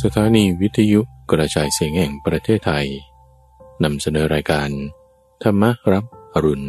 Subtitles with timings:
[0.00, 2.86] สถานีวิทยุกระจายเสียงแห่งประเทศไทย
[3.84, 4.70] นำเสนอรายการ
[5.42, 5.62] ธรรม
[5.92, 6.04] รับ
[6.34, 6.68] อรุณ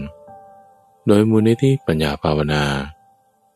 [1.08, 2.64] โดยมูลนิธิปัญญาภาวนา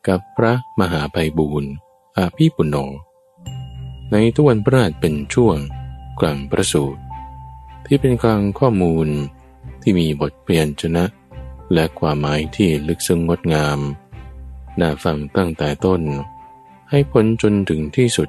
[0.08, 1.72] กับพระมหาไพบูรณ์
[2.16, 2.76] อาภีปุณโญ
[4.12, 5.56] ในทุกวันพระราชเป็นช่วง
[6.20, 7.00] กลางประสูตร
[7.86, 9.08] ที่เป็นกลางข้อมูล
[9.82, 11.04] ที่มีบทเปลี่ยนชนะ
[11.72, 13.78] และความหมายที่ลึกซึ้งงดงาม
[14.80, 16.02] น่าฟังตั้งแต่ต้น
[16.90, 18.28] ให้พ้นจนถึงที่สุด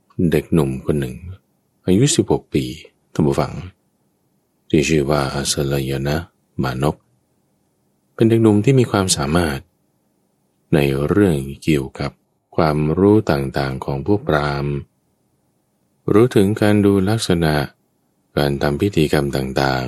[0.29, 1.15] เด็กหนุ่มคนหนึ่ง
[1.85, 2.63] อายุ 16 ปี
[3.13, 3.53] ท่านผู้ฟัง
[4.69, 6.17] ที่ชื่อว่าอัสลยนะ
[6.63, 6.95] มานพ
[8.13, 9.59] เป็นเด็กหนุ่มที่มีความสามารถ
[10.73, 12.11] ในเรื่องเกี่ยวกับ
[12.55, 14.65] ความรู้ต่างๆของผู้ปราม
[16.11, 17.55] รู้ถึงการดูลักษณะ
[18.37, 19.85] การทำพิธีกรรมต่าง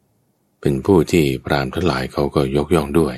[0.00, 3.16] ๆ เป็นผู้ที่ปรามทั้งหลายเขาก็ยกย่องด้วย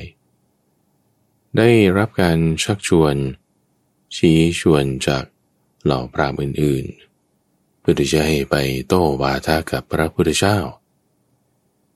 [1.57, 3.15] ได้รับการชักชวน
[4.17, 5.25] ชี้ชวนจาก
[5.85, 8.57] เหล่าพรามอื่นๆ เพื่อที่จะให้ไป
[8.89, 10.59] โต้วาทากับพระพุทธเจ้า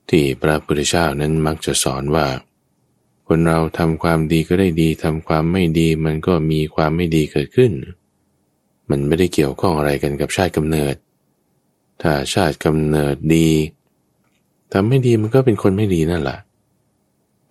[0.09, 2.27] ที่พระพุทธเจ้านั้นมักจะสอนว่า
[3.27, 7.71] คนเราทำความดีก็ได้ดีทำความไม่ดีมันก็มีความไม่ดีเกิดขึ้น
[8.89, 10.95] มันไม่ได้เกี่ยวข้องอะไรกันกับชาติกำเนิด
[12.01, 13.49] ถ้าชาติกำเนิดดี
[14.71, 16.39] ทำไม่ดีมันก็เป็นคนไม่ดีนั่นแหละ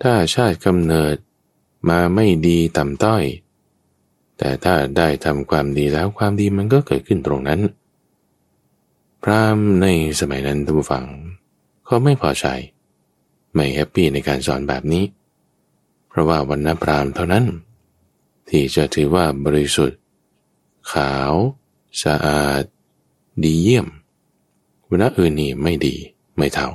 [0.03, 1.17] ถ้าชาติกำเนิด
[1.89, 3.23] มาไม่ดีต่ำต้อย
[4.43, 7.61] แต่ถ้าได้ทำความดีแล้วความดีมันก็เกิดขึ้นตรงนั้น
[9.23, 9.87] พรามใน
[10.21, 11.05] สมัยนั้นท่านผู้ฟัง
[11.85, 12.47] เขาไม่พอใจ
[13.55, 15.05] ไม่แฮปปี้ในการสอนแบบนี้
[16.09, 17.45] เพราะว่าวันนพรามเท่านั้น
[18.49, 19.99] ที่จะถือว่าบริสุทธิ์
[20.93, 21.33] ขาว
[22.05, 22.63] สะอาด
[23.45, 23.87] ดีเยี่ยม
[24.89, 25.95] วันอื่นนี่ไม่ดี
[26.37, 26.69] ไม่เท่า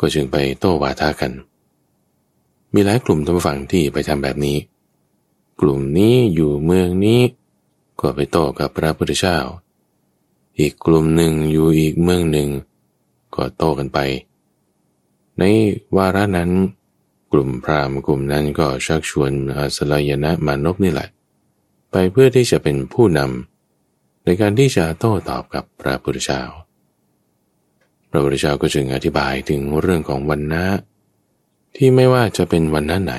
[0.00, 1.32] ก็จึงไปโต้วาทากัน
[2.74, 4.56] มีหลายกลุ่มท่านผู้ฟังที่ไปทำแบบนี้
[5.60, 7.20] กลุ่มนี้อยู่เมืองนี้
[8.00, 9.38] ก็ไปโต้กับพระพุทธเจ้า
[10.58, 12.48] อีกกลุ่มหนึ่งอยู่อีกเมืองหนึ่ง
[13.34, 13.98] ก็โต้กันไป
[15.38, 15.42] ใน
[15.96, 16.50] วาระนั้น
[17.32, 21.08] กลุ่มพราหมณ์กลุ่มนั้นก็ชักชวนอาสลายนะมานพนี่แหละ
[21.90, 26.42] ไปเพื่อที่จะเป็นผู้นำในการที่จะโต้ตอบกับพระพุทธเจ้า
[28.10, 30.64] พระพุทธเจ้าก็จึงอธิบายถึงเรื่องของวันนะ
[31.76, 33.14] ที่ไม่ว่าจะเป็นวันนะไหน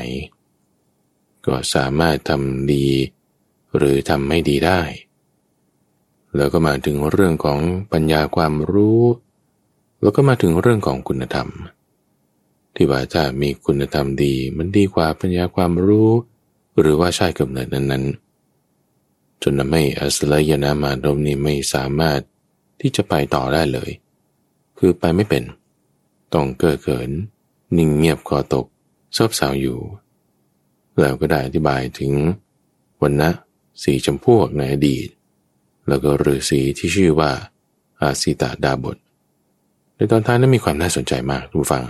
[1.46, 2.88] ก็สามารถทำดี
[3.78, 4.82] หรือทำไม่ดีได้
[6.36, 7.60] แล้วก็มาถึงเรื่องของ
[7.92, 9.02] ปัญญาความรู้
[10.02, 11.50] แล้วก็มาถึงเรื่องของคุณธรรม
[12.76, 16.10] ที่ว่าถ้ามีคุณธรรมดีมันดีกว่าปัญญาความรู้
[16.80, 22.20] หรือว่าใช่กำเนิดนั้นๆ จนทำให้อัสลยนามาดมนี้ไม่สามารถ
[22.80, 23.92] ที่จะไปต่อได้เลย
[24.78, 25.44] คือไปไม่เป็น
[26.34, 27.10] ต้องเก้อเขิน
[27.78, 28.66] นิ่งเงียบคอตก
[29.18, 29.80] ซบเซาอยู่
[31.02, 32.14] แล้วก็ได้อธิบายถึง
[33.02, 33.30] วันนะ
[33.84, 35.08] สี่จำพวกในอดีต
[35.88, 37.32] แล้วก็ฤาษีที่ชื่อว่า
[38.02, 38.98] อาสิตาดาบท
[39.96, 41.84] ในตอนท้ายนั้นมีความน่าสนใจมากทุกฟัง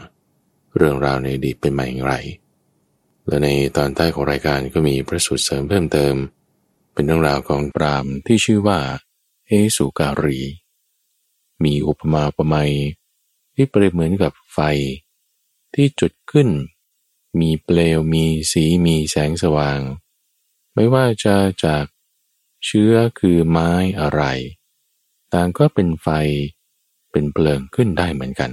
[0.78, 2.16] เรื่องราวในอดีตเป็นมาอย่างไร
[3.28, 6.16] และในตอนใต้ของรายการก็มีพระสูตรเสริมเพิ่มเติม
[6.94, 8.80] เป็นเรื่องราวของปรามที่ชื่อว่า
[9.48, 10.42] เอสุการี
[11.64, 12.72] มีอุปมาประไมย
[13.56, 14.60] ที่เปรียบเหมือนกับไฟ
[15.74, 16.48] ที่จุดขึ้น
[17.40, 19.80] มีเปลวมีสีมีแสงสว่าง
[20.74, 21.86] ไม่ว่าจะจาก
[22.66, 24.22] เชื้อคือไม้อะไร
[25.34, 26.08] ต่างก็เป็นไฟ
[27.12, 28.52] เป็นเปลิงขึ้นได้เหมือนกัน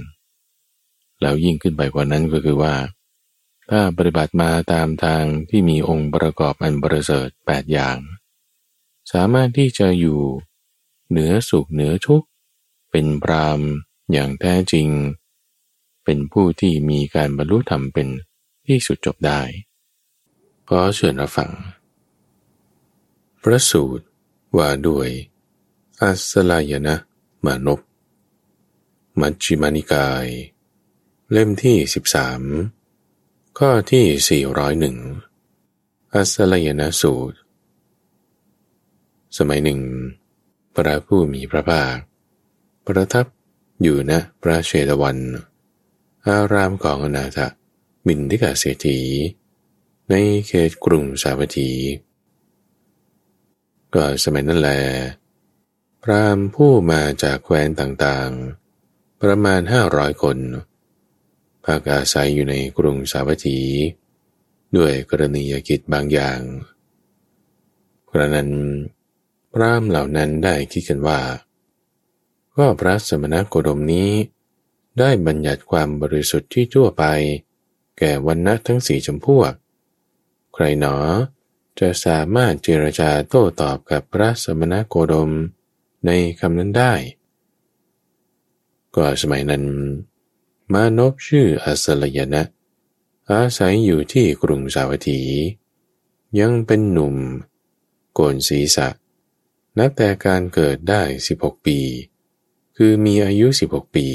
[1.21, 2.75] แล้วยิ่งขึ้นไปกว่านั้นก็คือว่า
[3.69, 7.97] ถ้าปฏิบัติมาตามทางที่มีองค์ประกอบอันประเสริฐแปดอย่าง
[9.11, 10.21] สามารถที่จะอยู่
[11.09, 12.27] เหนือสุขเหนือทุกข์
[12.91, 13.59] เป็นพราม
[14.11, 14.87] อย่างแท้จริง
[16.03, 18.07] เป็นผู้ที่มีการบรรลุธรรมเป็น
[18.69, 19.41] ที่สุดจบได้
[20.69, 21.51] ขอเชิญรับฟัง
[23.41, 24.05] พระสูตร
[24.57, 25.09] ว่าด้วย
[26.01, 26.95] อัสลายนะ
[27.45, 27.79] มานพ
[29.19, 30.27] มัจจิมานิกาย
[31.31, 31.77] เล่มที่
[32.67, 37.37] 13 ข้อที่ 401 อัสลายนะสูตร
[39.37, 39.79] สมัยหนึ่ง
[40.75, 41.95] พระผู้มีพระภาค
[42.85, 43.25] ประทับ
[43.81, 45.17] อยู่ณนะพระเชตวัน
[46.27, 47.39] อารามของอนาถ
[48.07, 48.99] บินทิกาเศรษฐี
[50.09, 50.13] ใน
[50.47, 51.71] เขตกรุงสาวัตถี
[53.93, 54.71] ก็สมัยนั้นแล
[56.03, 60.37] พรามผู้มาจากแคว้นต่างๆ ประมาณห้าร้อยคน
[61.63, 63.59] พากอาศัยอยู่ในกรุงสาวัตถี
[64.77, 66.39] ด้วยกรณียกิจบางอย่าง
[68.09, 68.49] กระนั้น
[69.53, 71.21] พรามเหล่านั้นได้คิดกันว่า
[72.57, 74.09] ก็พระสมณโคดมนี้
[74.99, 77.03] ได้บัญญัติความบริสุทธิ์ที่ทั่วไป
[77.99, 79.53] แก่วันนะทั้งสี่จำพวก
[80.53, 80.95] ใครหนอ
[81.79, 85.31] จะสามารถเจรจาโต้ตอบกับพระสมณโคดม
[86.05, 86.93] ในคำนั้นได้
[88.95, 89.63] ก็สมัยนั้น
[90.73, 92.43] มานพชื่ออัสลยนะ
[93.31, 95.21] อาศัยอยู่ที่กรุงสาวัตถี
[96.39, 97.15] ยังเป็นหนุ่ม
[98.13, 98.87] โกนศีรษะ
[99.77, 101.01] นับแต่การเกิดได้
[101.35, 101.79] 16 ปี
[102.77, 104.07] คือมีอายุ 16 ปี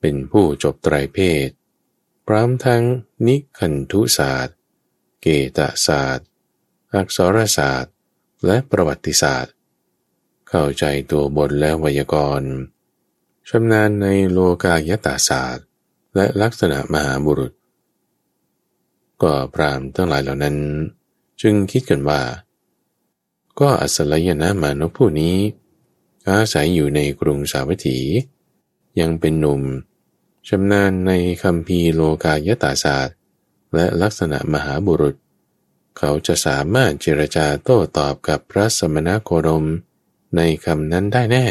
[0.00, 1.48] เป็นผู้จบไตรเพศ
[2.30, 2.84] พร้อมทั้ง
[3.26, 4.56] นิคันทุศาสตร์
[5.20, 5.26] เก
[5.58, 6.26] ตศาสตร์
[6.94, 7.94] อักษรศาสตร์
[8.46, 9.54] และประวัติศาสตร์
[10.48, 12.50] เข้าใจตัวบทและไวยากรณ์
[13.48, 15.66] ชำนาญในโลกายตาศาสตร์
[16.14, 17.52] และลักษณะมหาบุรุษ
[19.22, 20.56] ก็พรามทั้งหลายเหล่านั้น
[21.42, 22.22] จึงคิดกันว่า
[23.60, 25.36] ก็อัศลยนะมานพผู้นี้
[26.28, 27.98] อาศัยอยู่ในกรุงสาวัตถี
[29.00, 29.62] ยังเป็นหนุ่ม
[30.48, 31.12] ชำนาญใน
[31.42, 33.16] คำพีโลกายตาศาสตร์
[33.74, 35.16] และลักษณะมหาบุรุษ
[35.98, 39.64] เขาจะสามารถเจรจาโต้ตอบกับพระสมณโคดม
[40.36, 41.46] ในคำนั้นได้แน่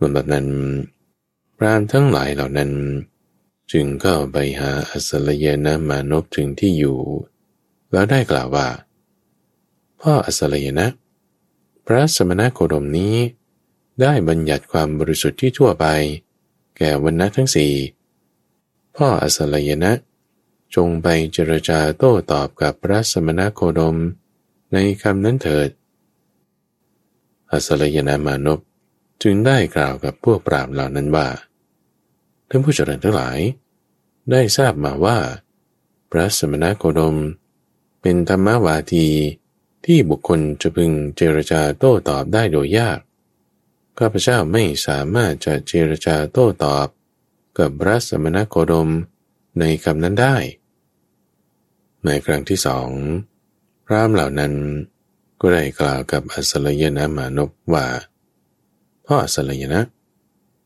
[0.00, 0.46] ลำดับนั้น
[1.56, 2.70] พรามทั้งหลายเหล่านั้น
[3.72, 6.98] จึงเข้าไปหาอัสลยนะมานพถึงที่อยู่
[7.92, 8.68] แล้วได้กล่าวว่า
[10.00, 10.86] พ่ออัสลยนะ
[11.86, 13.14] พระสมณโคดมนี้
[14.00, 15.86] ได้บัญญัติความบริสุทธิ์ที่ทั่วไป
[16.76, 17.72] แก่วันนัทั้งสี่
[18.96, 19.92] พ่ออัสลยนะ
[20.74, 23.96] จงไปเจรจาโต้ตอบกับพระสมณโคดม
[24.72, 25.68] ในคำนั้นเถิด
[27.50, 28.60] อัสลยนามานพ
[29.22, 31.28] จึงได้กล่าวกับพวกปราบเหล่านั้นว่า
[32.48, 33.38] ท่านผู้เจริญทั้งหลาย
[34.30, 35.18] ได้ทราบมาว่า
[36.10, 37.16] พระสมณโคดม
[38.02, 39.08] เป็นธรรมวาที
[39.84, 42.98] ที่บุคคลจะพึงเจรจาโต้ตอบได้โดยยาก
[43.98, 46.88] ข้าพเจ้าไม่สามารถจะเจรจาโต้ตอบ
[47.58, 48.88] กับพระสมณโคดม
[49.60, 50.36] ในคำนั้นได้
[52.04, 52.88] ในครั้งที่สอง
[53.86, 54.52] พรามเหล่านั้น
[55.40, 57.86] ก็ได้กล่าวกับอัสลยนะมานพว่า
[59.06, 59.80] พ่ออัสลยนะ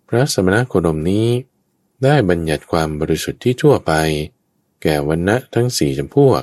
[0.09, 1.27] พระสมณโคดมนี้
[2.05, 3.93] ได้บัญญัติความบริสุทธิ์ที่ทั่วไป
[4.83, 6.43] แก่วันณะทั้งสี่จำพวก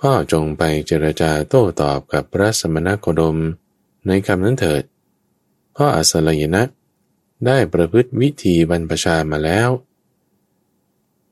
[0.00, 3.36] พ่อจงไปเจรจาโต้ตอบกับพระสมณโคดม
[4.06, 4.82] ในคำนั้นเถิด
[5.80, 6.62] พ่ออัสลยนะ
[7.46, 9.68] ได้ประพฤติวิธีบรรพชามาแล้ว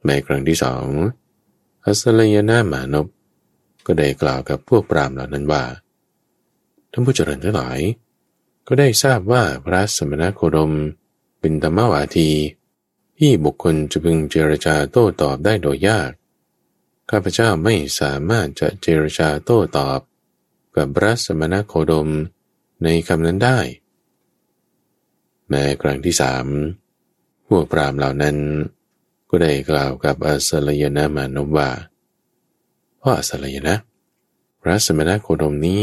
[0.06, 0.86] ในครั้งที่สอง
[1.86, 3.06] อัสลยนะมานพ
[3.86, 5.64] ก็ได้กล่าวกับพวกปรามเหล่านั้นว่า
[6.92, 7.80] ท่านผู้เจริญทั้งหลาย
[8.66, 10.72] ก็ได้ทราบว่าพระสมณโคดม
[11.40, 12.30] เป็นธรรมวาที
[13.18, 16.10] ที่บุคคลจะพึงเจรจาโต้ตอบได้โดยยาก
[17.10, 20.00] ข้าพเจ้าไม่สามารถจะเจรจาโต้ตอบ
[20.76, 22.08] กับพระสมณโคดม
[22.82, 23.60] ในคำนั้นได้
[25.48, 26.46] แม้ครั้งที่สาม
[27.48, 28.36] พวกปรามเหล่านั้น
[29.30, 31.68] ก็ได้กล่าวกับอัสลยนามานพว่า
[33.00, 33.74] พ่ออัสลยนะ
[34.62, 35.82] พระสมณโคดมนี้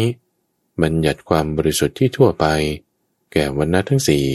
[0.81, 2.45] บัญญัติความบริสุทธิ์ที่ทั่วไป
[3.33, 4.25] แก่วันนัทั้งสี่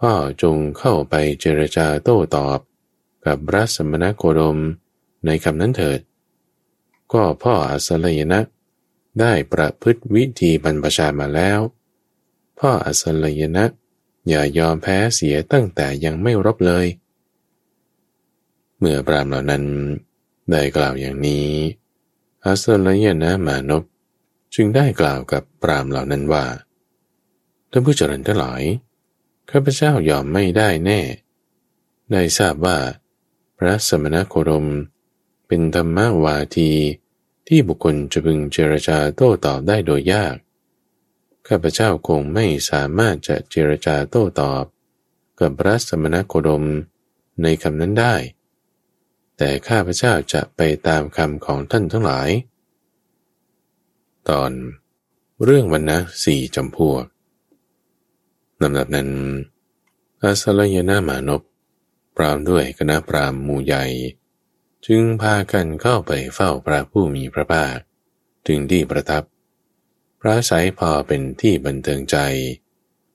[0.00, 0.12] พ่อ
[0.42, 2.58] จงเข้าไปเจรจาโต้ตอบ
[3.24, 4.58] กับพระสมณโคดม
[5.26, 6.00] ในคำนั้นเถิด
[7.12, 8.40] ก็พ่ออัสลยนะ
[9.20, 11.60] ได้ประพฤติวิธีบรรพชามาแล้ว
[12.58, 13.64] พ่ออัสลยนะ
[14.28, 16.86] อย่ายอมแพ้เสียตั้งแต่ยังไม่รบเลย
[18.78, 19.64] เมื่อปรามเหล่านั้น
[20.50, 21.50] ได้กล่าวอย่างนี้
[22.44, 23.84] อัสลยนะมานพ
[24.54, 26.44] จึงได้กล่าวกับปรามเหล่านั้นว่า
[27.70, 28.62] ท่านผู้เจริญทั้งหลาย
[29.50, 31.00] ข้าพเจ้ายอมไม่ได้แน่
[32.12, 32.78] ได้ทราบว่า
[33.58, 34.66] พระสมณโคดม
[35.46, 36.70] เป็นธรรมวาที
[37.48, 40.34] ที่บุคคลจะพึงเจรจาโต้ตอบได้โดยยาก
[41.48, 44.64] ข้าพเจ้าคงไม่สามารถจะเจรจาโต้ตอบ
[45.40, 46.64] กับพระสมณโคดม
[47.42, 48.14] ในคำนั้นได้
[49.36, 52.30] แต่ข้าพเจ้าจะไปตามคำของท่านทั้งหลาย
[54.28, 54.50] ตอน
[55.44, 57.04] เรื่องวันนะสี่จำพวก
[58.62, 59.10] ลำดับนั้น
[60.22, 61.42] อาสลยนามานพ
[62.16, 63.84] พรามด้วยคณะพรามหมู่ใหญ่
[64.86, 67.76] จึงพากันเข้าไปเฝ้าพระผู้มีพระภาค
[68.46, 69.22] ถึงที่ประทับ
[70.24, 72.16] พระสายพอเป็นที่บันเทิงใจ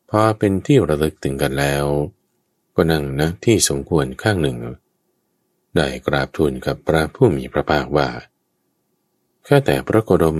[0.09, 1.85] พอเป็นที่ระลึกถึงกันแล้ว
[2.75, 4.57] ก็นั่งนะที่สมควรข้างหนึ่ง
[5.75, 8.09] ได้กราบทูลกับพระผู้มีพระภาคว่า
[9.45, 10.37] แค่แต่พระโคดม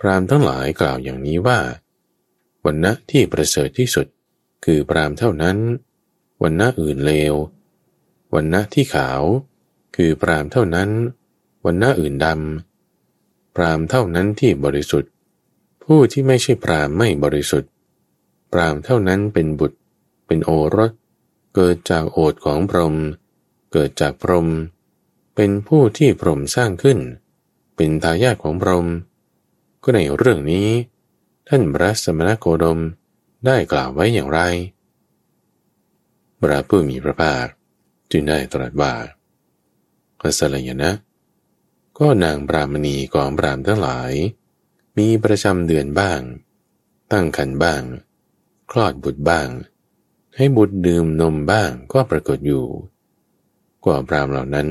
[0.00, 1.58] พรามทั้งหลายกล่าวอย่างนี้ว่า
[2.64, 4.06] วันณะที่ประเสริฐที่สุด
[4.64, 5.56] คือพรามเท่านั้น
[6.42, 7.34] วันณะอื่นเลว
[8.34, 9.22] วันณะที่ขาว
[9.96, 10.90] คือพรามเท่านั้น
[11.64, 15.12] วันณะอื่นดำพรามเท่านั้นที่บริสุทธิ์
[15.86, 17.72] ผู้ที่ไม่ใช่พรามไม่บริสุทธิ์
[18.52, 19.78] พรามเท่านั้นเป็นบุตร
[20.26, 20.92] เป็นโอรส
[21.54, 22.94] เกิดจากโอทของพรหม
[23.72, 24.48] เกิดจากพรหม
[25.34, 26.98] เป็นผู้ที่พรหมสร้างขึ้น
[27.76, 28.86] เป็นทายาทของพรหม
[29.82, 30.68] ก็ในเรื่องนี้
[31.48, 32.80] ท่านพระสมณโคดม
[33.46, 34.40] ได้กล่าวไว้อย่างไร
[36.40, 37.46] พระผู้มีพระภาค
[38.10, 38.92] จึงได้ตรัสว่า
[40.18, 40.90] พระสลยนะ
[41.98, 44.12] ก็นางปรามณีกองปรามทั้งหลาย
[44.98, 46.20] มีประจำเดือนบ้าง
[47.12, 47.82] ตั้งคันบ้าง
[48.70, 49.48] คลอดบุตรบ้าง
[50.36, 52.66] ให้บุตรดื่มนมบ้างก็ปรากฏอยู่
[53.84, 54.68] กว่าปรามเหล่านั้น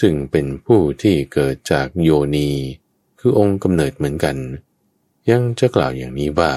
[0.00, 2.50] ซึ่งเป็นผู้ที่เกิดจากโยนี
[3.18, 4.36] คือองค์กำเนิดเหมือนกัน
[5.30, 6.52] ยังจะกล่าวอย่างนี้ว่า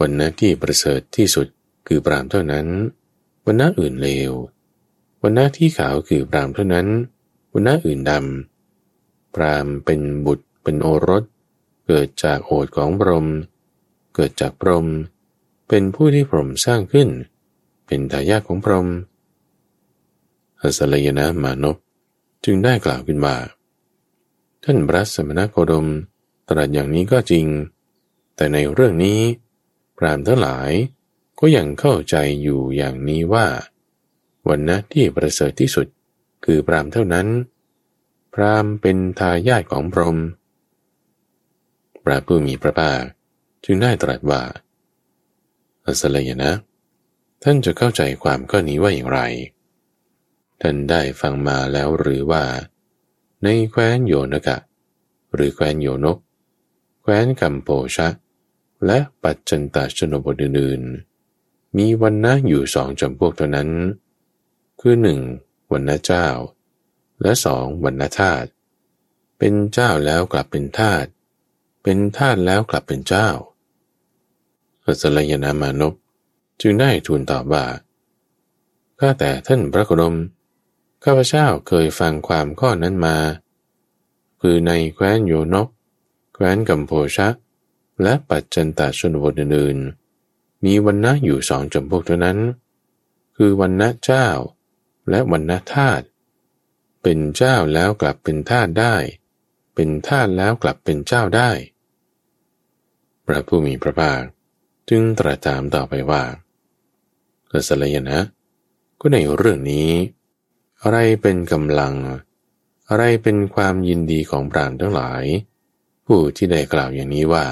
[0.00, 1.46] วันนั้นที่ประเสริฐที่สุด
[1.86, 2.66] คือปรามเท่านั้น
[3.46, 4.32] วันน้าอื่นเลว
[5.22, 6.86] วันน้าที่ขาวคือปรามเท่านั้น
[7.52, 11.24] วันน้าอื่นดำ ปรามเป็นบุตรเป็นโอรส
[11.92, 13.26] เกิดจากโอทของพรหม
[14.14, 14.86] เกิดจากพรหม
[15.68, 17.08] เป็นผู้ที่พรหมสร้างขึ้น
[17.86, 18.88] เป็นทายาทของพรหม
[20.60, 21.76] อสลยนะมานพ
[22.44, 23.36] จึงได้กล่าวขึ้นว่า
[24.64, 25.86] ท่านพระสมณโคดม
[26.48, 27.46] ตรัสอย่างนี้ก็จริง
[28.36, 29.20] แต่ในเรื่องนี้
[29.98, 30.70] พรามทั้งหลาย
[31.40, 33.46] ก็ยังเข้าใจอยู่อย่างนี้ว่า
[34.48, 35.86] วันนะที่ประเสริฐที่สุด
[36.44, 37.28] คือพรามเท่านั้น
[38.34, 40.18] พรามเป็นทายาทของพรหม
[42.04, 43.00] พระผู้มีพระภาค
[43.64, 44.42] จึงได้ตรัสว่า
[45.84, 46.52] อัสเลยนะ
[47.42, 49.20] ท่านจะเข้าใจความข้อนี้ว่าอย่างไร
[50.60, 52.44] ท่านได้ฟังมาแล้วหรือว่า
[53.42, 54.58] ในแคว้นโยนกะ
[55.34, 56.18] หรือแคว้นโยนก
[57.02, 58.08] แคว้นกัมโปชะ
[58.86, 63.70] และปัจจันตชนบทอื่นๆมีวันนะอยู่สองจำพวกเท่านั้น
[64.80, 65.20] คือหนึ่ง
[65.72, 66.26] วันนะเจ้า
[67.22, 68.44] และสองวันนะทาต
[69.38, 71.06] เป็นเจ้าแล้วกลับเป็นทาต
[71.82, 73.28] เป็นทาตแล้วกลับเป็นเจ้า
[74.84, 75.94] อัสลยนามานพ
[76.60, 77.64] จึงได้ทูลตอบว่า
[78.98, 80.16] ข้าแต่ท่านพระโคดม
[81.04, 83.16] ข้าพเจ้าเคยฟังความข้อนั้นมา
[84.40, 85.68] คือในแคว้นโยนก
[86.34, 87.28] แคว้นกัมโพชะ
[88.02, 92.38] และปัจจันตชนบทอื่นๆมีวันนะอยู่สองจำพวกเท่านั้น
[93.36, 94.26] คือวันนะเจ้า
[95.10, 96.02] และวันนะทาต
[97.02, 98.96] เป็นเจ้าแล้วกลับเป็นทาตได้
[99.74, 101.50] เป็นทาตแล้วกลับเป็นเจ้าได้
[103.30, 104.22] พระผู้มีพระภาค
[104.88, 106.22] จึงตรัสถามต่อไปว่า
[107.50, 108.18] กสลยนะ
[109.00, 109.90] ก็ในเรื่องนี้
[110.82, 111.94] อะไรเป็นกำลัง
[112.88, 115.24] อะไรเป็นความยินดีของพรามทั้งหลาย
[116.06, 117.46] ผู้ที่ได้กล่าวอย่างนี้ว่า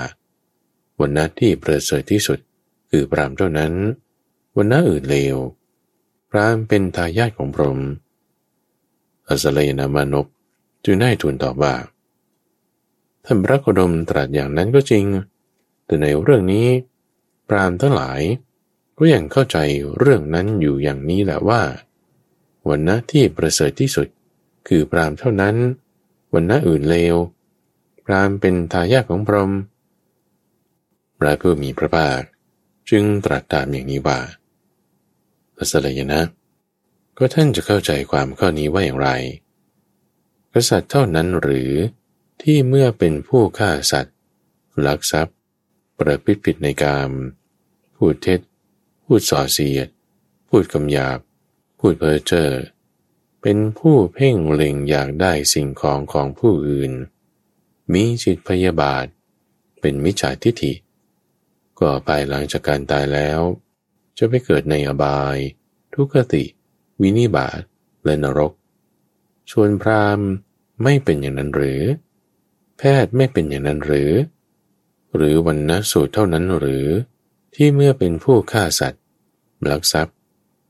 [1.01, 2.39] วันนัดที่ประเสริฐที่สุด
[2.91, 3.73] คือพรามเท่านั้น
[4.57, 5.37] วันนัดอื่นเลว
[6.31, 7.79] พรามเป็นทายาทของพรหม
[9.29, 10.27] อสเลยนามานพ
[10.85, 11.75] จึงได้ทูลตอบว่า
[13.25, 15.05] ท่านพระโคดมตรัสอย่างนั้นก็จริง
[15.89, 16.69] แต่ในเรื่องนี้
[17.49, 18.21] พรามทั้งหลาย
[18.99, 19.59] ก็ยังเข้าใจ
[19.99, 21.63] เรื่องนั้นอยู่อย่างนี้แหละว่า
[22.69, 24.09] วันนะที่ประเสริฐที่สุด
[24.69, 25.57] คือพรามเท่านั้น
[26.35, 27.17] วันนะอื่นเลว
[28.05, 29.51] พรามเป็นทายาทของพรหม
[31.19, 32.21] พระผู้มีพระภาค
[32.91, 34.19] จึงตรัสตามอย่างนี้ว่า
[35.59, 36.21] อสลยนะ
[37.19, 39.11] ก็ท่านจะเข้าใจความข้อนี้ว่าอย่างไร
[40.53, 41.73] กษัตริย์เท่านั้นหรือ
[42.43, 44.17] ที่เมื่อเป็นผู้ฆ่าสัตว์
[44.87, 45.38] ลักทรัพย์
[45.99, 47.11] ประพฤติผิดในกาม
[47.97, 48.41] พูดเท็จ
[49.05, 49.89] พูดส่อเสียด
[50.49, 51.19] พูดคำหยาบ
[51.79, 52.51] พูดเพ้อเจ้อ
[53.43, 56.93] เป็นผู้เพ่งเล็งอยากได้สิ่งของของผู้อื่น
[57.93, 59.07] มีจิตพยาบาท
[59.81, 60.73] เป็นมิจฉาทิฏฐิ
[61.79, 63.41] ก็ภายหลังจากการตายแล้ว
[64.19, 65.37] จะไปเกิดในอบาย
[65.95, 66.45] ทุกขติ
[67.01, 67.61] วินิบาต
[68.05, 68.53] และนรก
[69.53, 70.21] ส่วนพราม
[70.83, 71.83] ไม่เป็นอย่างนั้นหรือ
[72.79, 74.11] แพทย์ไม่เป็นอย่างนั้นหรือ
[75.15, 76.87] หรือวันนะสูตรเท่านั้นหรือ
[77.55, 79.03] ที่เมื่อเป็นผู้ฆ่าสัตว์
[79.71, 80.17] ลักทรัพย์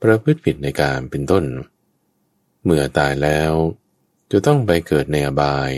[0.02, 1.44] ประพฤติผิดในการเป็นต้น
[2.64, 3.52] เมื่อตายแล้ว
[4.30, 5.70] จะต้องไปเกิดในอบาย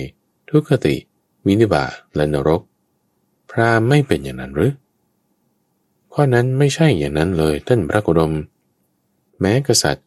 [0.50, 0.97] ทุกขติ
[1.47, 1.85] วินิบา
[2.17, 2.62] และนรก
[3.50, 4.73] พรามไม่เป็นอย่างนั้นหรือ
[6.12, 8.33] ข้อนั้นไม่ใช่อย่างนั้นเลยท่านพระโคดม
[9.40, 10.07] แม้กษัตริย์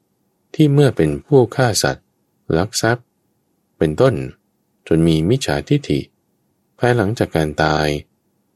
[0.55, 2.05] ที่เมื่อเป็นผู้ฆ่าสัตว์
[2.57, 3.05] ลักทรัพย์
[3.77, 4.13] เป็นต้น
[4.87, 5.99] จนมีมิจฉาทิฏฐิ
[6.79, 7.87] ภายหลังจากการตาย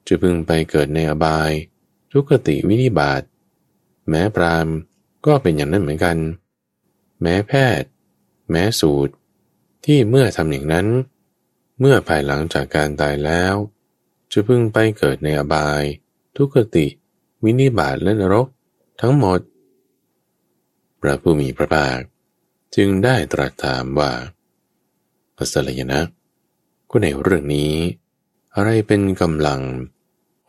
[0.07, 1.51] จะพึงไปเกิดในอบาย
[2.11, 3.21] ทุกขติวินิบาต
[4.09, 4.67] แม้พราม
[5.25, 6.17] ก็เป็นอย่างนั้นเหมือนกัน
[7.21, 7.89] แม้แพทย์
[8.51, 9.13] แม้สูตร
[9.85, 10.87] ที่เมื่อทำอย่างนั้น
[11.79, 13.55] เมื่อภายหลังจากการตายแล้ว
[14.31, 15.83] จะพึ่งไปเกิดในอบาย
[16.35, 16.85] ทุกติ
[17.43, 18.47] วินิบาตและนรก
[19.01, 19.39] ทั้งหมด
[21.01, 21.99] พระผู้มีพระภาค
[22.75, 24.11] จึงได้ตรัสถามว่า
[25.37, 26.01] อสลยนะ
[26.89, 27.73] ก็ในเรื่องนี้
[28.55, 29.61] อะไรเป็นกำลัง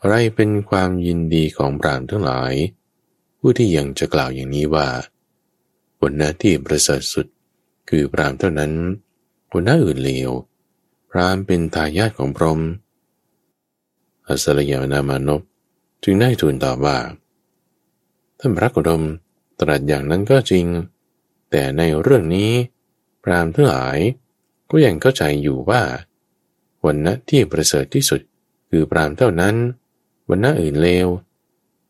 [0.06, 2.54] ไรเป็นความยินดีของปรามทั้งหลาย
[3.38, 4.88] ผู้ที่ยังจะกล่าวอย่างนี้ว่า
[6.00, 7.26] บนหน้าที่ประเสริฐสุด
[7.88, 8.72] คือปรามเท่านั้น
[9.50, 10.30] บนหน้าอื่นเลว
[11.10, 12.60] พรามเป็นทายาทของพรหม
[14.26, 15.42] อัสลยานามานพ
[16.04, 16.98] จึงได้ทูลตอบว่า
[18.38, 19.02] ท่านพระโคดม
[19.60, 20.66] ตรัสอย่างนั้นก็จริง
[21.50, 22.50] แต่ในเรื่องนี้
[23.22, 23.98] พรามทั้งหลาย
[24.70, 25.82] ก็ยังเข้าใจอยู่ว่า
[26.84, 28.20] วันณะที่ประเสริฐที่สุด
[28.70, 29.54] คือพรามเท่านั้น
[30.28, 31.08] วันณะอื่นเลว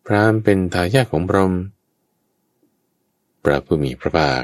[0.07, 1.53] พรามเป็นทายาทของพรหม
[3.45, 4.43] พระผู้มีพระภาค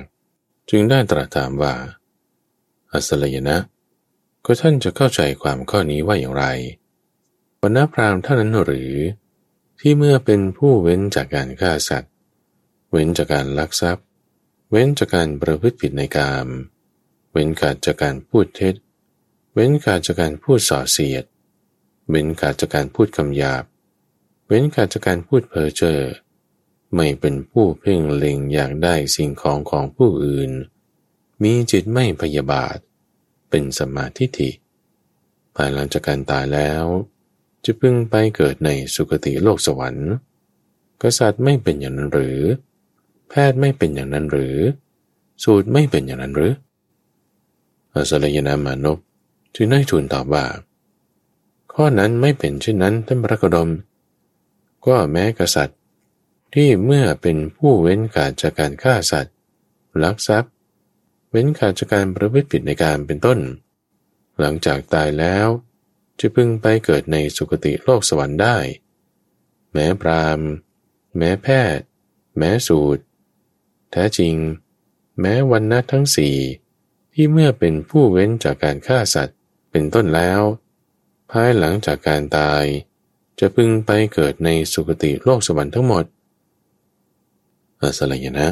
[0.71, 1.75] จึงได้ตรัสถามว่า
[2.93, 3.57] อัสลยนะ
[4.45, 6.45] ก็ท่านจะเข้าใจความข้อนี้ว่าอย่างไร
[7.61, 8.93] วันณะพรามเท่านั้นหรือ
[9.81, 12.13] ที่เมื่อเป็นผู้เว้นจากการฆ่าสัตว์
[12.91, 14.07] เว้นจากการลักทรัพย์
[14.71, 16.49] เว้นจากการประพฤติผิดในกาม
[17.33, 18.75] เว้นขาดจากการพูดเท็จ
[19.55, 21.25] เว้นขาดจากการพูดส่อเสียด
[22.11, 23.65] เว้นขาดจากการพูดคำหยาบ
[24.47, 25.99] เว้นขาดจากการพูดเพ้อเจ้อ
[26.95, 30.51] ไม่เป็นผู้เพ่งเล็งอยากได้สิ่งของของผู้อื่น
[31.43, 32.77] มีจิตไม่พยาบาท
[33.51, 34.51] เป็นสมาธิิ
[35.55, 36.85] ภายหลังจากการตายแล้ว
[37.65, 40.13] จะพึ่งไปเกิดในสุคติโลกสวรรค์
[41.03, 42.39] กษัตริย์ไม่เป็นอย่างนั้นหรือ
[43.29, 44.57] แพทย์ไม่เป็นอย่างนั้นหรือ
[45.45, 46.53] สูตรไม่เป็นอย่างนั้นหรือ
[47.95, 48.99] อาสลยนามานพ
[49.55, 50.45] จึงได้ทูลตอบว่า
[51.73, 53.71] ข้อนั้นไม่เป็นเช่นนั้นท่านพระกดม
[54.87, 55.79] ก็แม้กษัตริย์
[56.55, 59.35] ที่เมื่อเป็นผู้เว้นขาดจากการฆ่าสัตว์
[60.03, 60.53] ลักทรัพย์
[61.31, 63.39] เว้นขาดจากการประพฤติผิดในการเป็นต้น
[64.41, 65.47] หลังจากตายแล้ว
[66.19, 68.59] จะพึงไปเกิดในสุคติโลกสวรรค์ได้
[69.73, 70.41] แม้พราม
[71.17, 71.87] แม้แพทย์
[72.39, 73.03] แม้สูตร
[73.93, 74.37] แท้จริง
[75.21, 76.37] แม้วันนัทั้งสี่
[77.15, 79.39] ที่เมื่อเป็นผู้เว้นจากการฆ่าสัตว์
[79.71, 80.41] เป็นต้นแล้ว
[81.31, 82.65] ภายหลังจากการตาย
[83.41, 86.05] จะพึงไปเกิดในสุคติโลกสวรรค์ทั้งหมด
[87.81, 88.47] อาสลยนะ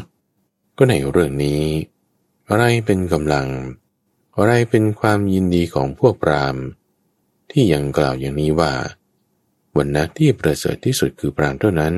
[0.77, 1.63] ก็ในเรื่องนี้
[2.49, 3.49] อะไรเป็นกำลัง
[4.37, 6.57] อะไรเป็นความยินดีของพวกปราม
[7.51, 8.73] ที่ยังกล่าวอย่างนี้ว่า
[9.77, 11.95] วันนะที่ประเสริฐที่สุดคือปรามเท่านั้น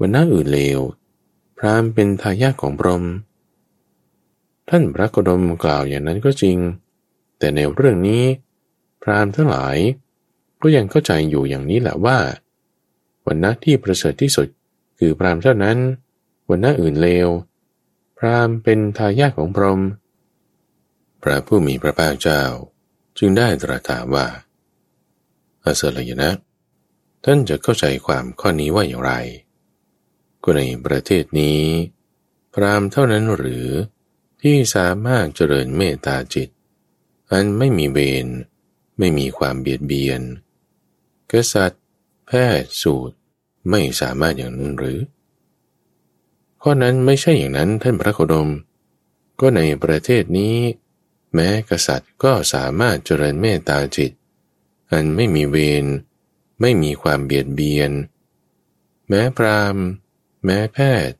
[0.00, 0.80] วันนะอื่นเลว
[1.58, 3.04] พรามเป็นทายาทของพรหม
[4.68, 6.56] ท่านพระโคดมกล่าวอย่างนั้นก็จริง
[7.38, 8.22] แต่ในเรื่องนี้
[9.02, 9.76] พรามทั้งหลาย
[10.62, 12.18] ก็ยังเข้าใจอยู่อย่างนี้แหละว่า
[13.26, 14.48] วันนะที่ประเสริฐที่สุด
[14.98, 15.78] คือพรามเท่านั้น
[16.48, 17.28] วันน้าอื่นเลว
[18.18, 19.80] พรามเป็นทายาทของพรหม
[21.22, 22.42] พระผู้มีพระภาคเจ้า
[23.18, 24.26] จึงได้ตรัสถามว่า
[25.64, 26.30] อาเสลยนะ
[27.24, 29.12] ท่านจะเข้าใจความข้อนี้ว่าอย่างไร
[30.42, 31.62] ก็ในประเทศนี้
[32.54, 33.66] พรามเท่านั้นหรือ
[34.42, 36.48] ที่สามารถเจริญเมตตาจิต
[37.30, 38.26] อันไม่มีเวร
[38.98, 40.20] ไม่มีความเบียดเบียน
[41.32, 41.82] กษัตริย์
[42.26, 43.16] แพทย์สูตร
[43.70, 45.00] ไม่สามารถอย่างนั้นหรือ
[46.62, 48.50] ข้อนั้นไม่ใช่อย่างนั้นท่านพระโคดม
[49.40, 50.56] ก็ในประเทศนี้
[51.34, 54.12] แม้กษัตริย์ก็สามารถเจริญเมตตาจิต
[54.90, 55.86] อันไม่มีเวร
[56.60, 57.90] ไม่มีความเบียดเบียน
[59.08, 59.76] แม้พราม
[60.44, 61.18] แม้แพทย์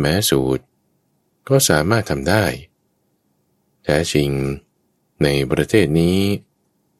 [0.00, 0.64] แม้สูตร
[1.48, 2.44] ก็สามารถทำได้
[3.84, 4.30] แท้จริง
[5.22, 6.20] ในประเทศนี้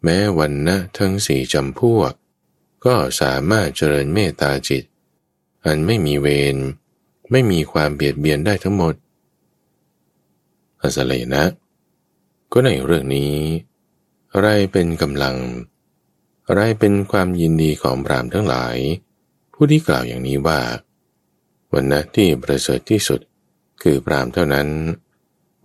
[0.05, 2.13] แม้วันนะทั้งสี่จำพวก
[2.87, 4.85] ก็สามารถเจริญเมตตาจิต
[5.65, 6.57] อันไม่มีเวร
[7.31, 8.95] ไม่มีความเบียดเบียนได้ทั้งหมด
[10.81, 11.45] อาสเลนะ
[12.53, 13.35] ก็ในเรื่องนี้
[14.33, 15.37] อะไรเป็นกำลัง
[16.47, 18.77] อะไรเป็นความยินดีของพรามทั้งหลาย
[19.55, 20.61] ผู้ที่กล่าวอย่างนี้ว่า
[21.73, 23.21] วันนะที่ประเสริฐที่สุด
[23.83, 24.69] คือพรามเท่านั้น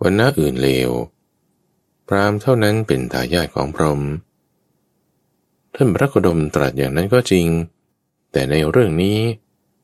[0.02, 0.90] วันนะอื่นเลว
[2.08, 4.00] พรามเท่านั้นเป็นทายาทของพรหม
[5.74, 7.46] ท่านพระโคดมตรัสอย่างนั้นก็จริง
[8.32, 9.18] แต่ในเรื่องนี้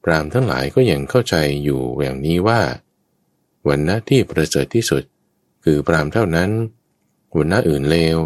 [0.05, 2.61] พรามทั้งหลายก็ยังเข้าใจอยู่อย่างนี้ว่า
[3.69, 5.03] วันนะที่ประเสริฐที่สุด
[5.65, 6.51] คือพรามเท่านั้น
[7.37, 8.19] วันนะอื่นเลว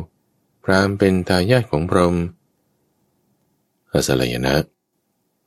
[0.65, 2.17] พรามเป็นทายาทของพรหม
[3.93, 4.57] อสลยนะ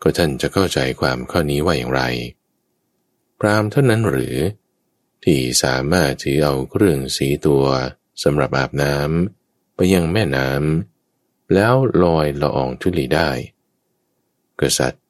[0.01, 2.01] ก็ท่านจะเข้าใจความข้อนี้ว่าอย่างไร
[3.39, 4.35] พรามเท่านั้นหรือ
[5.23, 7.65] ที่สามารถถือเอาเครื่องสีตัว
[8.23, 10.94] สำหรับอาบน้ำไปยังแม่น้ำ
[11.53, 13.29] แล้วลอยละอองทุลีได้
[14.59, 15.03] กษัตริย์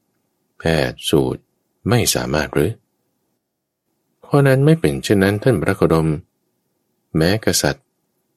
[0.60, 1.42] แพทย์สูตร
[1.90, 2.72] ไม่สามารถหรือ
[4.26, 6.10] ข้อนั้นไม่เป็นเช่นนั้นท่านพระโคดม
[7.18, 7.86] แม้กษัตริย์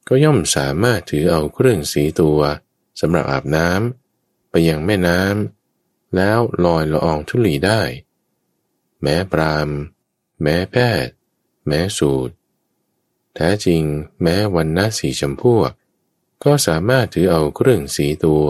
[0.07, 2.39] ก็ย่อมสามารถถือเอาเครื่องสีตัว
[2.99, 7.81] สำหรับอาบน้ำไปยังแม่น้ำแล้วลอยละอองทุลีได้
[9.01, 9.69] แม้ปราม
[10.41, 11.13] แม้แพทย์
[11.67, 12.33] แม้สูตร
[13.35, 13.83] แท้จริง
[14.21, 15.71] แม้วันนาสีชมพูก็
[16.43, 18.45] ก็สามารถถือเอาเครื่องสีตัว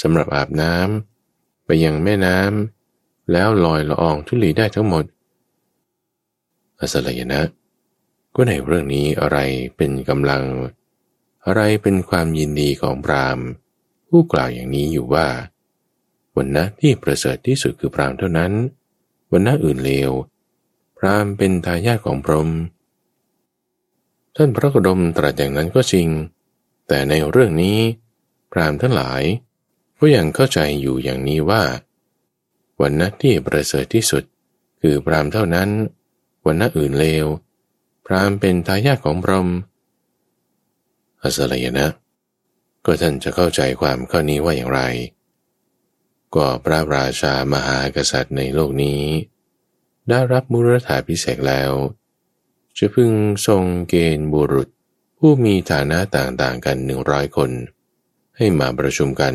[0.00, 5.04] สำหรับอาบน้ำไปยังแม่น้ำแล้วลอยละอองทุลีได้ทั้งหมด
[6.78, 7.42] อสลยนะ
[8.34, 9.38] ก็ในเรื่องนี้อะไร
[9.76, 10.44] เป็นกำลัง
[11.46, 13.38] อะไรเป็นความยินดีของพราม
[14.08, 15.28] ผู้กล่าวอย่างนี้อยู่ว่า
[16.36, 18.52] วันนะที่ประเสริฐที่สุดคือพรามเท่านั้น
[19.32, 20.10] วันนะอื่นเลว
[20.98, 22.50] พรามเป็นทายาทของพรหม
[24.36, 26.08] ท่านพระกดมตรัสอย่างนั้นก็จริง
[26.88, 27.78] แต่ในเรื่องนี้
[28.52, 29.22] พรามทั้งหลาย
[29.98, 31.62] ก็ยังเข้าใจอยู่อย่างนี้ว่า
[32.80, 34.24] วันนะที่ประเสริฐที่สุด
[34.80, 35.68] คือพรามเท่านั้น
[36.46, 37.26] วันนะอื่นเลว
[38.06, 39.48] พรามเป็นทายาทของพรหม
[41.22, 41.86] อสลยนะ
[42.84, 44.80] ก็ท่านจะเข้าใจความข้อนี้ว่าอย่างไร
[46.34, 49.02] ก็พระราชามหากษัตริย์ในโลกนี้
[50.08, 51.72] ได้รับมุรธาพิเศษแล้ว
[52.76, 53.12] จะพึง
[53.46, 54.68] ทรงเกณฑ์บุรุษ
[55.28, 57.50] ผู้มีฐานะต่างๆกันหนึ่งร้อยคน
[58.36, 59.34] ให้มาประชุมกัน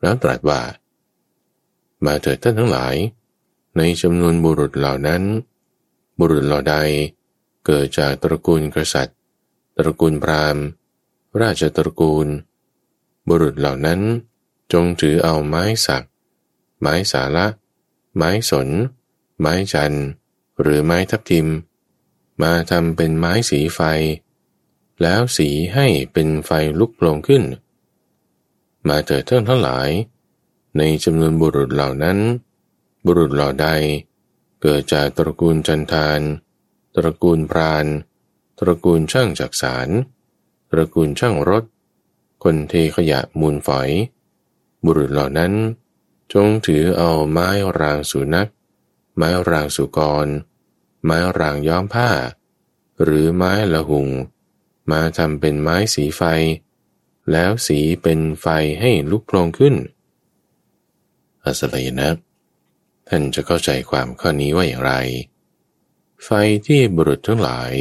[0.00, 0.60] แล้วตรัสว่า
[2.04, 2.94] มาเถิดท่านทั้งหลาย
[3.76, 5.22] ในจำนวนบุรุษเหล่านั้น
[6.18, 6.76] บุรุษเหล่าใด
[7.66, 9.18] เกิดจากตระกูลกษัตริย์
[9.76, 10.64] ตระกูลพราหมณ์
[11.40, 12.26] ราชตระกูล
[13.28, 14.00] บุรุษเหล่านั้น
[14.72, 16.04] จงถือเอาไม้สัก
[16.80, 17.46] ไม้สาละ
[18.16, 18.68] ไม้สน
[19.40, 19.94] ไม้จัน
[20.60, 21.46] หรือไม้ทับทิม
[22.42, 23.82] มาทำเป็นไม้สีไฟ
[25.02, 27.44] แล้วสีให้เป็นไฟลุกโผล่ขึ้น
[28.88, 29.88] มาเถิดเท่านทั้งหลาย
[30.76, 32.18] ในจำนวนบุรุษเหล่านั้น
[33.04, 33.68] บุรุษเหล่าใด
[34.62, 36.20] เกิดจากตระกูลจันทาน
[36.94, 37.86] ตระกูลพราน
[38.58, 39.88] ตระกูลช่างจักสาร
[40.70, 41.64] ตระกูลช่างรถ
[42.42, 43.90] คนเทขยะมูลฝอย
[44.84, 45.52] บุรุษเหล่านั้น
[46.32, 47.48] จงถือเอาไม้
[47.80, 48.48] รางสุนัก
[49.16, 50.26] ไม้รางสุกร
[51.04, 52.10] ไม้รางย้อมผ้า
[53.02, 54.08] หรือไม้ละหุง
[54.90, 56.22] มาทำเป็นไม้สีไฟ
[57.32, 58.46] แล้วสีเป็นไฟ
[58.80, 59.74] ให้ลุกโพลงขึ้น
[61.44, 62.10] อสลยนะ
[63.08, 64.92] ท่านจะเข้าใจความข้อนี้ว่าอย่างไร
[66.24, 66.30] ไฟ
[66.66, 67.72] ที่บุรุษทั้งหลาย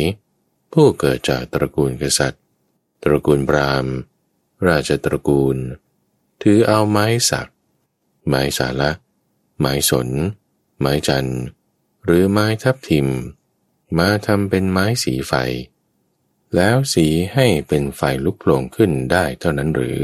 [0.74, 2.44] ผู้เกิดจากตระกูลกษัตริย์
[3.04, 3.86] ตระกูลบราม
[4.68, 5.58] ราชตระกูล
[6.42, 7.50] ถือเอาไม้สัก
[8.28, 8.92] ไม้สาละ
[9.60, 10.10] ไม้สน
[10.80, 11.28] ไม้จัน
[12.06, 13.08] หรือไม้ทับทิม
[13.98, 15.34] มาทำเป็นไม้สีไฟ
[16.56, 20.02] แล้วสีให้เป็นไฟลุกโผล่ขึ้นได้เท่านั้นหรือ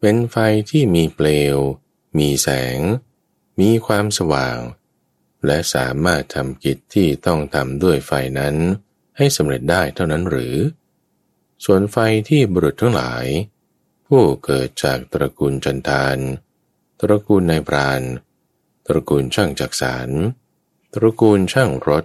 [0.00, 0.36] เป็นไฟ
[0.70, 1.56] ที่มีเปลว
[2.18, 2.78] มีแสง
[3.60, 4.58] มีความสว่าง
[5.46, 8.56] และสามารถทำกิจที่ต้องทำด้วยไฟนั้น
[9.16, 10.54] ให้สำเร็จได้เท่านั้นหรือ
[11.64, 11.96] ส่วนไฟ
[12.28, 13.26] ที่บุรุษทั้งหลาย
[14.06, 16.18] ผู้เกิดจากตระกูลจันทาน
[17.00, 18.02] ตระกูลนายพราน
[18.86, 20.10] ตระกูลช่างจักสาร
[20.94, 22.04] ตระกูลช่างรถ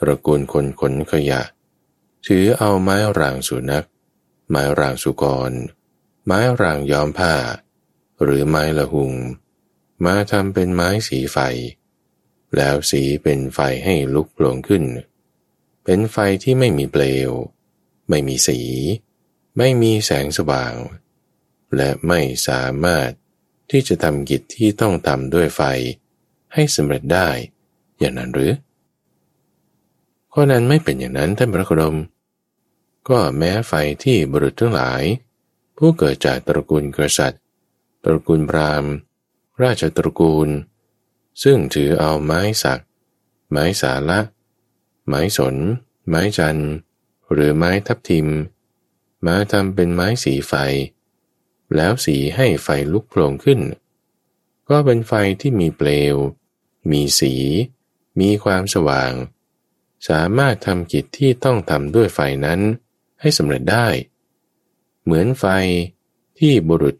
[0.00, 1.42] ตระกูลคนขนขยะ
[2.26, 3.86] ถือเอาไม้รางสุนัก
[4.50, 5.52] ไม้รางสุกร
[6.26, 7.34] ไม้รางย้อมผ้า
[8.22, 9.12] หรือไม้ละหุง
[10.04, 11.38] มาทำเป็นไม้สีไฟ
[12.56, 14.84] แล้วสีเป็นไฟให้ลุกโผล่ขึ้น
[15.84, 17.30] เป็นไฟที่ไม่มีเปลว
[18.08, 18.60] ไม่มีสี
[19.58, 20.74] ไม่มีแสงสว่าง
[21.76, 23.10] และไม่สามารถ
[23.70, 25.62] ที่จะทำกิจที่ต้องทำด้วยไฟ
[26.54, 27.28] ให้สำเร็จได้
[27.98, 28.52] อย่างนั้นหรือ
[30.32, 31.96] ข้อนั้นไม่เป็นอย่างนั้นท่านพระโคดม
[33.08, 33.72] ก็แม้ไฟ
[34.04, 35.02] ที่บุรุษทั้งหลาย
[35.76, 37.42] ผู้เกิดจากตระกูลกษัตริย์
[38.04, 38.92] ตระกูลพราหมณ์
[39.62, 40.48] ราชตระกูล
[41.42, 42.80] ซึ่งถือเอาไม้สัก
[43.50, 44.20] ไม้สาละ
[45.08, 45.56] ไม้สน
[46.08, 46.60] ไม้จัน
[47.32, 48.28] หรือไม้ทับทิม
[49.26, 50.54] มาทำเป็นไม้สีไฟ
[51.74, 53.60] แล้วสีให้ไฟลุกโผล่ขึ้น
[54.68, 56.16] ก็เป็นไฟที่มีเปลว
[56.90, 57.34] มีสี
[58.20, 59.12] มีความสว่าง
[60.08, 62.60] สามารถทำกิจที่ต้องทำด้วยไฟนั้น
[63.20, 63.86] ให้สำเร็จได้
[65.04, 65.44] เหมือนไฟ
[66.38, 66.96] ที่บุรุษ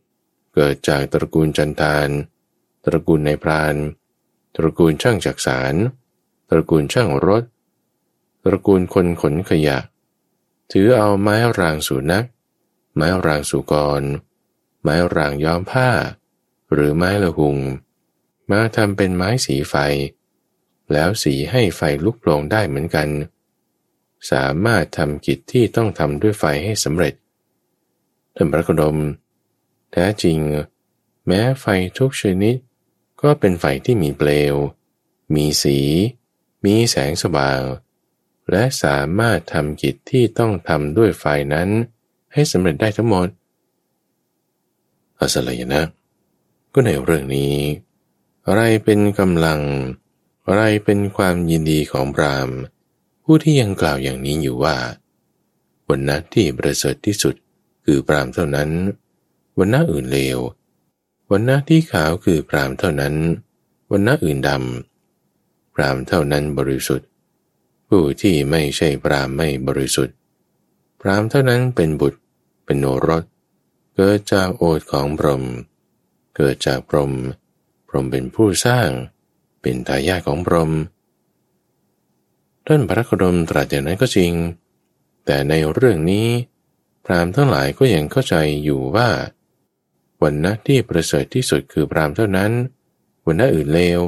[0.55, 2.09] เกิดจากตระกูลจันทาน
[2.85, 3.75] ตระกูลในพราน
[4.57, 5.75] ตระกูลช่างจักสาร
[6.51, 7.45] ตระกูลช่างรถ
[8.45, 9.79] ตระกูลคนขนขยะ
[10.73, 12.25] ถือเอาไม้รางสูนัก
[12.95, 14.03] ไม้รางสุกร
[14.83, 15.91] ไม้รางย้อมผ้า
[16.73, 17.59] หรือไม้ละหุง
[18.51, 19.75] มาทำเป็นไม้สีไฟ
[20.93, 23.09] แล้วสีให้ไฟลุกโผล่ได้เหมือนกัน
[24.31, 27.15] สามารถทำกิจที่ต้องทำด้วยไฟให้สำเร็จ
[28.35, 28.97] ท่านพระกดม
[29.93, 30.39] แท้จริง
[31.27, 31.67] แม้ไฟ
[31.99, 32.57] ทุกชนิด
[33.23, 34.55] ก็เป็นไฟที่มีเปลว
[35.35, 35.79] มีสี
[36.65, 37.61] มีแสงสว่าง
[38.51, 41.69] และสามารถทำกิจที่ต้องทำด้วยไฟนั้น
[42.33, 43.29] ให้สำเร็จได้ทั้งหมด
[45.19, 45.85] อสลยนะ
[46.73, 47.55] ก็ในเรื่องนี้
[48.47, 49.61] อะไรเป็นกำลัง
[50.47, 52.51] อะไรเป็นความยินดีของพราม
[53.25, 54.77] ผู้ที่ยังกล่าวอย่างนี้อยู่ว่า
[55.89, 57.35] วันนะที่ประเสริฐที่สุด
[57.85, 58.71] คือพรามเท่านั้น
[59.59, 60.39] วันนะอื่นเลว
[61.31, 63.15] วันนะที่ขาวคือพรามเท่านั้น
[63.91, 67.09] วันนะอื่นดำพรามเท่านั้นบริสุทธิ์
[67.89, 70.17] ผู้ที่ไม่ใช่พรามไม่บริสุทธิ์
[71.01, 72.21] พรามเท่านั้นเป็นบุตร
[72.65, 73.25] เป็นโนรส
[73.95, 75.45] เกิดจากโอทของพรหม
[76.37, 77.13] เกิดจากพรหม
[77.89, 78.89] พรหมเป็นผู้สร้าง
[79.61, 80.71] เป็นทายาทของพรหม
[82.67, 84.33] ท่านพระโคดมตรัสอย่างนั้นก็จริง
[85.27, 86.29] แต่ในเรื่องนี้
[87.05, 89.09] พรามทั้งหลายก็ยังเข้าใจอยู่ว่า
[90.23, 92.53] วันนะที่ประเสริฐที่สุดคือพรามเท่านั้น
[93.27, 94.01] วันนะอื่นเลว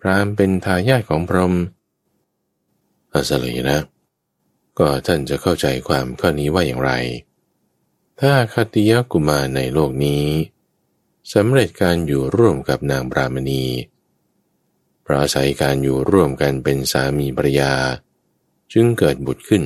[0.00, 1.54] พรามเป็นทายาทของพรหม
[3.12, 3.80] อาสเลยนะ
[4.78, 6.92] ก็ท่านจะเข้าใจความข้อนี้ว่าอย่างไร
[8.20, 10.26] ถ้าคติยกุมารในโลกนี้
[11.34, 13.64] สำเร็จการอยู่ร่วมกับนางบรามณี
[15.02, 17.72] เพราะอาศัยการอยู่ร่วมกันเป็นสามีภรรยา
[18.72, 19.64] จึงเกิดบุตรขึ้น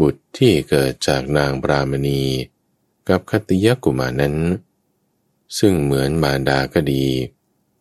[0.00, 2.22] บุตรที่เกิดจากนางบรามณี
[3.08, 4.36] กับคติยกุมารนั้น
[5.58, 7.04] ซึ่งเหมือนมารดาก็ดี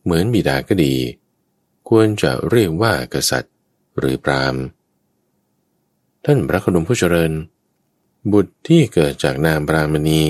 [0.03, 0.95] เหมือนบิดาก็ดี
[1.89, 3.53] ควรจะเรียกว่ากษัตริย์
[3.97, 4.55] หรือพราม
[6.25, 7.31] ท่านพระคดุมผู้เจริญ
[8.31, 10.23] บุตรที่เกิดจากนางบรามณี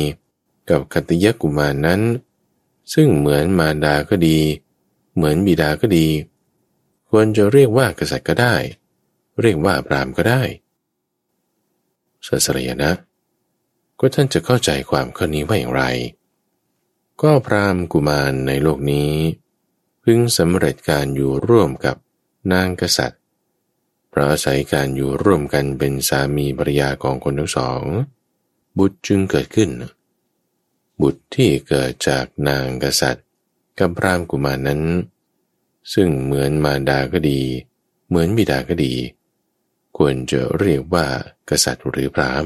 [0.70, 2.02] กับคติยกุมารนั้น
[2.94, 4.40] ซึ่งเหมือนมารดาก็ดี
[4.71, 6.08] เเหมือนบิดาก็ดี
[7.10, 8.56] ควรจะเรียกว่ากษัตริย์ก็ได้
[9.42, 10.42] เรียกว่าพรามก็ได้
[12.28, 12.92] สัสรยนะ
[14.00, 15.84] ก็ท่านจะเข้าใจความข้อนี้ว่าอย่างไร
[17.22, 19.14] ก็พรามกุมารในโลกนี้
[20.04, 21.96] พึงสำเร็จการอยู่ร่วมกับ
[22.54, 23.22] นางกษัตริย์
[24.10, 27.82] เพราะอาศัยการอยู่ร่วมกันเป็นสามีภรรยาของคนทั้งสอง
[28.78, 29.70] บุตรจึงเกิดขึ้น
[31.02, 33.26] บุตรที่เกิดจากนางกษัตริย์
[33.80, 34.82] กับพรามกุมารนั้น
[35.94, 37.42] ซึ่งเหมือนมารดาก็ดี
[38.10, 38.94] เหมือนบิดาก็ดี
[39.98, 41.06] ควรจะเรียกว่า
[41.50, 42.46] กษัตริย์หรือพราม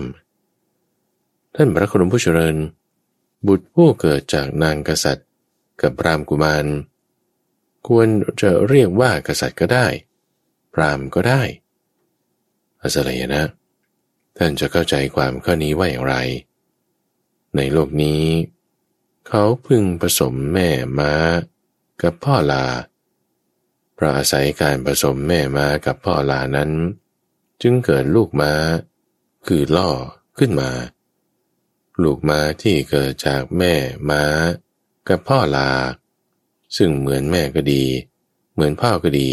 [1.56, 2.56] ท่านพระคุณผู้เจริญ
[3.48, 5.28] บุตรผู้เกิดจากนางกษัตริย์
[5.82, 6.66] กับพรามกุมาร
[7.88, 8.08] ควร
[8.42, 9.88] จะเรียกว่ากษัตริย์ก็ได้
[10.74, 11.42] พรามก็ได้
[12.82, 13.46] อาศัยนะ
[14.38, 16.16] ท่านจะเข้าใจความข้อนี้ว่าอย่างไร
[17.56, 18.22] ในโลกนี้
[19.28, 21.14] เขาพึงผสมแม่ม้า
[22.02, 22.66] กับพ่อลา
[23.94, 26.72] เพราะอาศัยการผสมแม่ม้ากับพ่อลานั้น
[27.62, 28.54] จึงเกิดลูกม้า
[29.48, 29.90] คือล่อ
[30.38, 30.72] ขึ้นมา
[32.04, 33.74] ลูกม้าที่เกิดจากแม่
[34.10, 34.24] ม้า
[35.08, 35.72] กับพ่อลา
[36.78, 37.84] ซึ่งเหมือนแม่ก็ดี
[38.54, 39.30] เหมือนพ่อก็ดี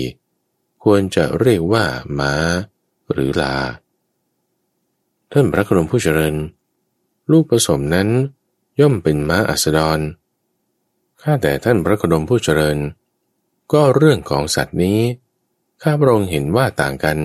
[0.85, 1.85] ควรจะเรียกว่า
[2.19, 2.35] ม้า
[3.13, 3.57] หรือลา
[5.33, 6.35] ท่านพระกรมผู้เจริญ
[7.31, 8.09] ลูกผสมนั้น
[8.81, 10.01] ย่อมเป็นม้าอัสดร
[11.23, 12.79] ข้าแต่ท่านพระคดมผู้เจริญ
[13.73, 14.99] ก็เรื่องของสัตว์นี้
[15.83, 17.19] ข้าพระองค์เห็นว่าต่างกัน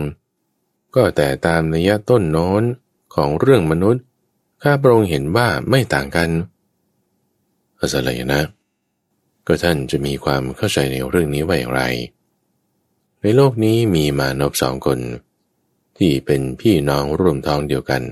[0.96, 2.64] ก็แต่ตามนัยต้นโน้น
[3.16, 4.04] ของเรื่องมนุษย์
[4.64, 6.30] ข้าพระองค์เห็นว่าไม่ต่างกัน
[7.80, 8.42] อาศัยนะ
[9.48, 11.84] ก็ท่านจะมีความเข้าใจในเรื่องนี้ว่าอย่างไร
[13.22, 15.00] ในโลกนี้มีมานพสองคน
[15.98, 18.04] ที่เป็นพี่น้องร่วมท้องเดียวกัน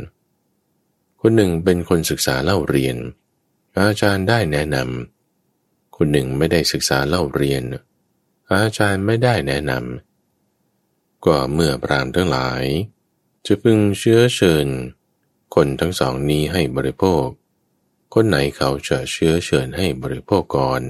[1.22, 2.98] คนหนึ่งเป็นคนศึกษาเล่าเรียน
[3.80, 7.64] อาจารย์ได้แนะนำคนหนึ่งไม่ได้ศึกษาเล่าเรียน
[8.52, 12.64] อาจารย์ไม่ได้แนะนำก็เมื่อพรามทั้งหลาย
[13.46, 14.68] จะพึงเชื้อเชิญ
[15.56, 17.26] คนทั้งสองนี้ให้บริโภค
[18.14, 20.82] คนไหนเขาจะเชื้อเชิญให้บริโภคก่อน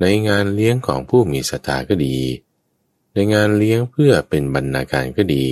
[0.00, 2.18] ในงานเลี้ยงของผู้มีศรัทธาก็ดี
[3.12, 5.46] ในงานเลี้ยงเพื่อเป็นบรรณาการก็ดี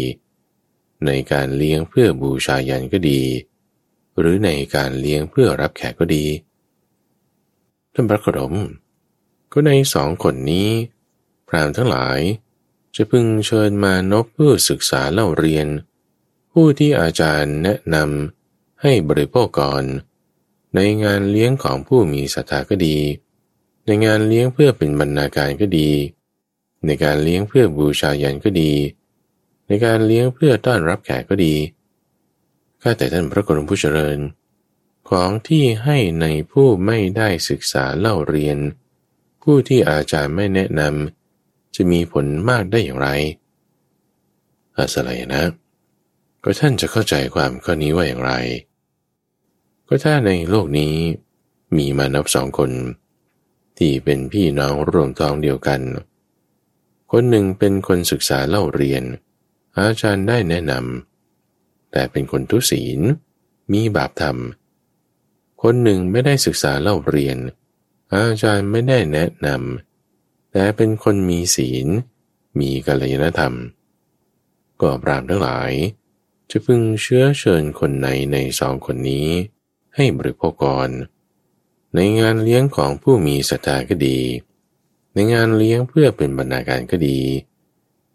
[1.07, 3.21] ในการเลี้ยงเพื่อบูชายันก็ดี
[4.19, 6.25] หรือในการเลี้ยงเพื่อรับแขกก็ดี
[7.95, 8.55] ท่านพระโคดม
[9.53, 10.69] ก็ในสองคนนี้
[11.49, 12.21] พรามทั้งหลาย
[12.97, 15.67] จะพึงเชิญมานพเพื่อศึกษาเล่าเรียน
[16.53, 19.85] ผู้ที่อาจารย์แนะนำให้บริโภคก่อน
[20.75, 22.99] ในงานเลี้ยงของผู้มีศรัทธาก็ดี
[23.87, 25.91] ในงานเลี้ยงเพื่อเป็นบรรณาการก็ดี
[26.87, 28.73] ในการเลี้ยงเพื่อบูชายันก็ดี
[29.69, 31.55] ในการเลี้ยงเพื่อต้อนรับแขกก็ดี
[32.87, 34.19] ข้าแต่ท่านพระกรมผู้เจริญ
[35.11, 38.59] ของที่ให้ในผู้ไม่ได้ศึกษาเล่าเรียน
[39.43, 43.09] ผู้ที่อาจารย์ไม่แนะนำจะมีผลมากได้อย่างไร
[44.77, 45.45] อาสลัยนะ
[46.43, 48.33] ก็ท่านจะเข้าใจความข้อนี้ว่าอย่างไร
[49.87, 50.95] ก็ถ้าในโลกนี้
[51.77, 52.71] มีมานับสองคน
[53.79, 55.81] ที่เป็นพี่น้องร่วมท้องเดียวกัน
[57.11, 59.03] คนหนึ่งเป็นคนศึกษาเล่าเรียน
[59.79, 61.14] อาจารย์ได้แนะนำ
[61.97, 63.01] แต่เป็นคนทุศีล
[63.73, 64.39] มีบาปธรรม
[65.63, 67.39] คนหนึ่งไม่ได้ศึกษาเล่าเรียน
[68.13, 71.87] อาจารย์ไม่ได้แนะนำแต่เป็นคนมีศีล
[72.59, 73.55] มีกัลยาณธรรม
[74.81, 75.73] ก็ปรามทั้งหลาย
[76.51, 79.29] จะพึงเชื้อเชิญคนในในสองคนนี้
[79.95, 80.91] ให้บริโภคกร
[81.95, 84.19] ในงานเลี้ยงของผู้มีศรัทธาก็ดี
[85.15, 87.19] ในงานเลี้ยงเพื่อเป็นบรรณาการก็ดี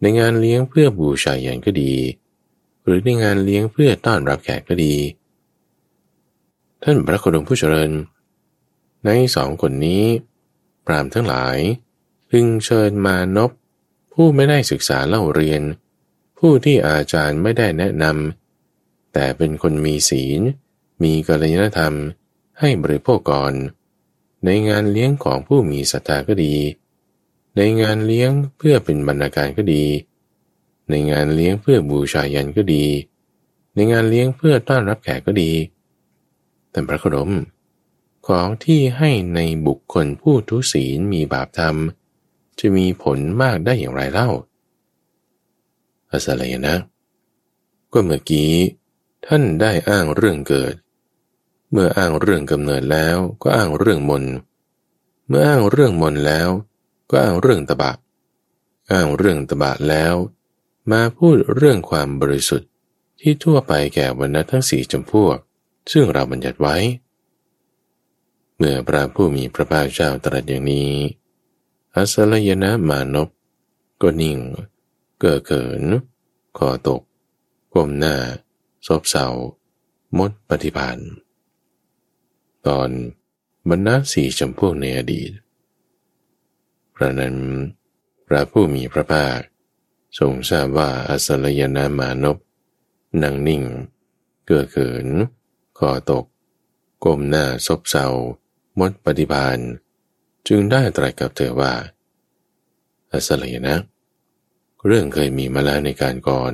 [0.02, 1.94] ในงานเลี้ยงเพื่อบูชายันก็ดี
[2.90, 4.96] หรือในงานเลี้ยงเพื่อต้อนรับแขกก็ดี
[6.84, 7.92] ท่านพระโคดมผู้เจริญ
[9.06, 10.04] ในสองคนนี้
[10.86, 11.58] ปรามทั้งหลาย
[12.30, 13.52] พึงเชิญมานพ
[14.14, 15.62] ผู้ไม่ได้ศึกษาเล่าเรียน
[16.40, 20.42] ผู้ที่อาจารย์ไม่ได้แนะนำแต่เป็นคนมีศีล
[21.04, 21.94] มีกัลยาณธรรม
[22.60, 23.54] ให้บริโภคก่อน
[24.46, 26.56] ในงานเลี้ยงของผู้มีศรัทธาก็ดี
[27.56, 29.84] ในงานเลี้ยงเพื่อเป็นบรรณาการก็ดี
[30.90, 32.86] ในงานเลี้ยงเพื่อบูชายันก็ดี
[33.74, 35.52] ในงานเลี้ยงเพื่อต้อนรับแขกก็ดี
[36.72, 37.32] แต่พระโคดม
[38.28, 41.76] ของที่ให้ในบุคคลผู้ทุศีลมีบาปธรรม
[42.60, 44.30] จะมีผลมากได้อย่างไรเล่า
[46.12, 46.76] อาสลัยนะ
[47.92, 48.52] ก็เมื่อกี้
[49.26, 50.74] ท่านได้อ้างเรื่องเกิด
[51.72, 54.24] เมื่ออ้างเรื่องกำเนิดแล้วก็อ้างเรื่องมน
[55.28, 56.50] เมื่ออ้างเรื่องมนแล้ว
[57.10, 57.92] ก็อ้างเรื่องตบะ
[58.92, 60.16] อ้างเรื่องตบะแล้ว
[60.92, 62.70] มาพูดเรื่องความบริสุทธิ์
[63.22, 65.38] ที่ทั่วไปแก่วรรณะทั้งสี่จำพวก
[65.92, 66.78] ซึ่งเราบัญญัติไว้
[68.56, 70.92] เมื่อพระผู้มีพระภาคเจ้าตรัสอย่างนี้
[71.96, 73.30] อัสลยนะมานพ
[74.02, 74.38] ก็นิ่ง
[75.22, 75.84] เกิดเขิน
[76.58, 77.02] คอตก
[77.74, 78.16] ก้มหน้า
[78.88, 79.28] ซบเศร้า
[80.18, 81.12] มดปฏิพันธ์
[82.68, 82.90] ตอน
[83.70, 85.32] บรรณาสี่จำพวกในอดีต
[86.96, 87.36] พระนั้น
[88.28, 89.40] พระผู้มีพระภาค
[90.18, 92.38] ทรงทราบว่าอสลยนามานพ
[93.22, 93.64] นั่งนิ่ง
[94.48, 95.08] เกิดเขิน
[95.78, 96.26] คอตก
[97.04, 98.08] ก้มหน้าซบเศร้า
[98.80, 99.58] มดปฏิบาล
[100.48, 101.74] จึงได้ตรัสกับเธอว่า
[103.12, 103.78] อสลยนะ
[104.86, 106.54] เรื่องเคยมีมาแล้วในการก่อน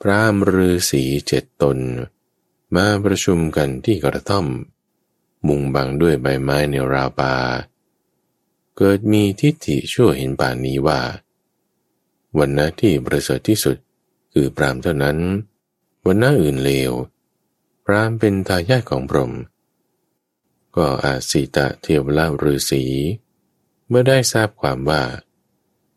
[0.00, 1.78] พระมฤาษีเจ็ดตน
[2.74, 4.46] มาประชุมกันที่กระท่อม
[5.46, 7.34] มุงบังด้วยใบไม้ในราวป่า
[8.76, 11.00] เกิดมีทิฏฐิชั่วเห็นป่านนี้ว่า
[12.38, 13.76] วันนะที่ประเสริฐที่สุด
[14.32, 15.18] คือพรามเท่านั้น
[16.06, 16.92] วันนะอื่นเลว
[17.84, 19.32] พรามเป็นทายาทของพรหม
[20.76, 22.84] ก็อาสีตะเทวราฤาษี
[23.88, 25.02] เมื่อได้ทราบความว่า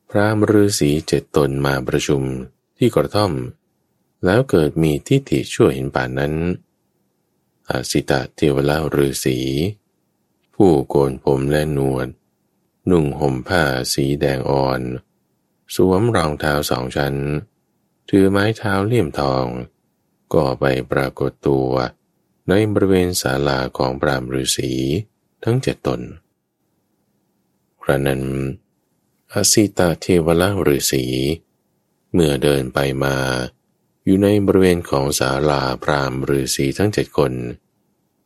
[0.09, 2.21] พรามฤาษีเจ็ดตนมาประชุม
[2.77, 3.33] ที่กระท่อม
[4.25, 6.33] แล้วเกิดมีทิฏฐิชั่วเห็นป่านนั้น
[7.69, 9.37] อาสิตะเทวราฤาษี
[10.55, 12.07] ผู้โกนผมและนวด
[12.89, 14.81] นุ่งห่มผ้าสีแดงอ่อน
[15.75, 17.15] สวมรองเท้าสองชั้น
[18.09, 19.45] ถือไม้เท้าเลี่ยมทอง
[20.33, 21.69] ก็ไปปรากฏตัว
[22.49, 24.71] ในบริเวณศาลาของปรามฤาษี
[25.43, 26.01] ทั้งเจ็ดตน
[27.83, 28.23] ครั้นั้น
[29.33, 31.05] อาสิตาเทวราฤาษี
[32.13, 33.15] เมื่อเดินไปมา
[34.05, 37.31] อยู่ในบริเวณของศาลาพรามฤาษีทั้งเจ็ดคน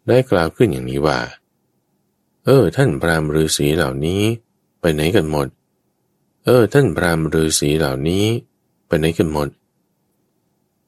[0.08, 1.20] ได้กล่าวขึ้นอย่างนี้ว่า
[2.46, 4.22] เออ ท่านพรามฤาษีเหล่านี้
[4.80, 5.48] ไปไหนกันหมด
[6.50, 8.26] เออ ท่านพรามฤาษีเหล่านี้
[8.88, 9.50] ไปไหนกันหมด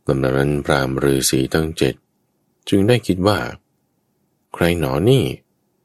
[0.08, 1.94] ลำดับนั้นพรามฤาษีทั้งเจ็ด
[2.70, 3.40] จึงได้คิดว่า
[4.54, 5.24] ใครหนอนี่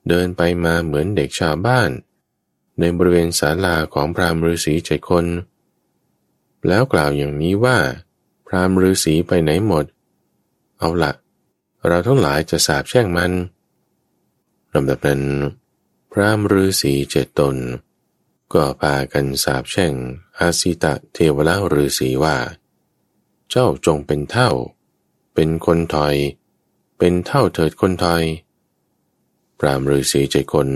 [0.08, 1.90] เดินไปมาเหมือนเด็กชาวบ้าน
[2.78, 5.26] ในบริเวณศาลาของพรามฤาษีเจ็ดคน
[6.68, 7.78] แล้วกล่าวอย่างนี้ว่า
[8.46, 9.84] พรามฤาษีไปไหนหมด
[10.78, 11.12] เอาละ
[11.86, 13.32] เราทั้งหลายจะสาบแช่งมัน
[14.74, 15.22] ลำดับนั้น
[16.12, 17.56] พรามฤาษีเจ็ดตน
[18.54, 19.94] ก็พากันสาบแช่ง
[20.38, 22.36] อาสิตะเทวราฤาษีว่า
[23.48, 24.50] เจ้าจงเป็นเท่า
[25.34, 26.16] เป็นคนถอย
[26.98, 28.24] เป็นเท่าเถิดคนถอย
[29.58, 30.70] พรามฤาษีเจคน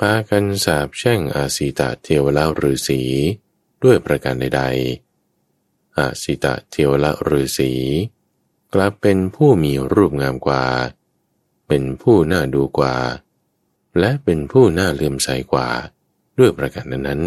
[0.00, 3.00] พากันสาบแช่งอาสิตะเทวราฤาษี
[3.82, 7.72] ด้วยประการใดๆ อาสิตะเทวละฤาษี
[8.74, 10.64] กลับเป็นผู้มีรูปงามกว่า
[11.68, 12.96] เป็นผู้น่าดูกว่า
[13.98, 15.68] และเป็นผู้น่าเลื่อมใสกว่า
[16.38, 17.22] ด้วยประการนั้น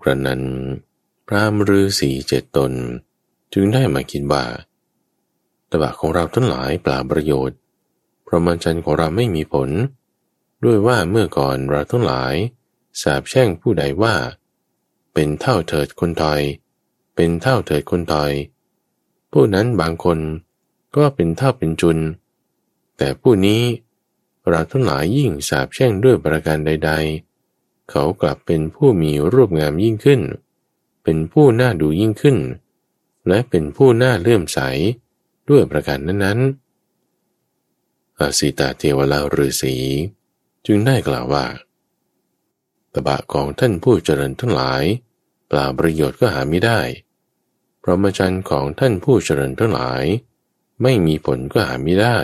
[0.00, 0.42] กระนั้น
[1.26, 2.72] พระมฤาษีเจ็ดตน
[3.52, 4.44] จึงได้มาคิดว่า
[5.70, 7.58] ตบะของเราทั้งหลายปล่าประโยชน์
[8.24, 9.70] เพราะมันจันของเราไม่มีผล
[10.64, 12.34] ด้วยว่าเมื่อก่อนเราทั้งหลาย
[13.02, 14.14] สาบแช่งผู้ใดว่า
[15.14, 16.40] เป็นเท่าเถิดคนทอย
[17.14, 18.32] เป็นเท่าเถิดคนตอย
[19.32, 20.18] ผู้นั้นบางคน
[20.96, 21.98] ก็เป็นเท่าเป็นจุน
[22.96, 23.62] แต่ผู้นี้
[24.48, 27.31] เราทั้งหลายยิ่งสาบแช่งด้วยประการใด ๆ
[27.90, 30.20] เขากลับเป็นผู้มีรูปงามยิ่งขึ้น
[31.04, 32.36] เป็นผู้น่าดูยิ่งขึ้น
[33.28, 34.58] และเป็นผู้น่าเลื่อมใส
[35.50, 39.76] ด้วยประการนั้นๆ อาสิตาเทวราฤาษี
[40.66, 41.46] จึงได้กล่าวว่า
[42.92, 44.82] ตบะของท่านผู้เจริญทั้งหลาย
[45.48, 46.80] เปล่าประโยชน์ก็หาไม่ได้
[47.82, 50.04] พรหมจรรย์ของท่านผู้เจริญทั้งหลาย
[50.82, 52.18] ไม่มีผลก็หาไม่ได้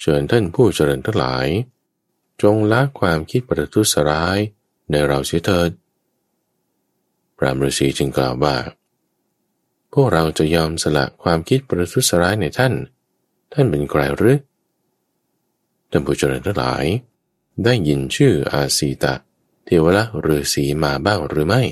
[0.00, 1.46] เชิญท่านผู้เจริญทั้งหลาย
[2.42, 4.38] จงละความคิดประทุษร้าย
[4.90, 5.70] ในเราเสียเถิด
[7.36, 8.56] พระมฤาษีจึงกล่าวว่า
[9.92, 12.74] พวกเราจะยอมสละความคิดประทุษร้ายในท่าน
[13.52, 14.38] ท่านเป็นใครหรือ
[15.90, 16.84] ท่านผู้เจริญทั้งหลาย
[17.64, 19.14] ได้ยินชื่ออาสีตะ
[19.64, 21.62] เทวละฤาษีมาบ้างหรือไม่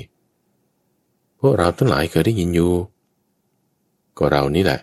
[1.39, 2.73] พวกเราทั้งหลายเคยได้ยินอยู่
[4.17, 4.79] ก็เรานี่แหละ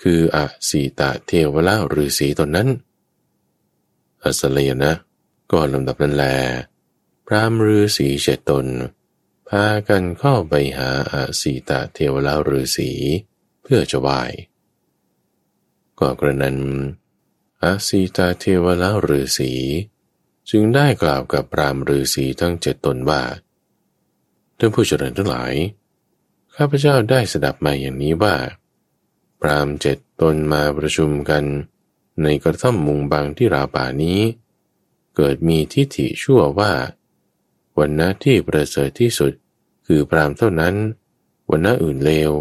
[0.00, 2.68] คืออาสีตะเทวละฤาษีตนนั้น
[4.22, 4.94] อัสเลยนะ
[5.52, 6.24] ก็ลำดับนั้นแล
[7.26, 8.66] พระมฤาษีเจตน
[9.48, 12.90] พากันเข้าไปหาอาสีตะเทวละฤาษี
[13.62, 14.20] เพื่อจะไหว้
[15.98, 16.58] ก็กระนั้น
[17.62, 19.52] อาสีตาเทวละฤาษี
[20.50, 23.22] จึงได้กล่าวกับพรามฤาษีทั้งเจ็ดตนว่า
[24.58, 25.54] ท่านผู้เจริญทั้งหลาย
[26.56, 28.34] ข้าพเจ้าได้สดับมาอย่างนี้ว่า
[29.40, 31.44] พรามเจ็ดตนมาประชุมกัน
[32.22, 34.20] ในกระท่อมมุงบางที่ราป่านี้
[35.16, 36.72] เกิดมีทิฏฐิชั่วว่า
[37.78, 39.32] วันนะที่ประเสริฐที่สุด
[39.86, 40.74] คือพรามเท่านั้น
[41.50, 42.32] วันนะอื่นเลว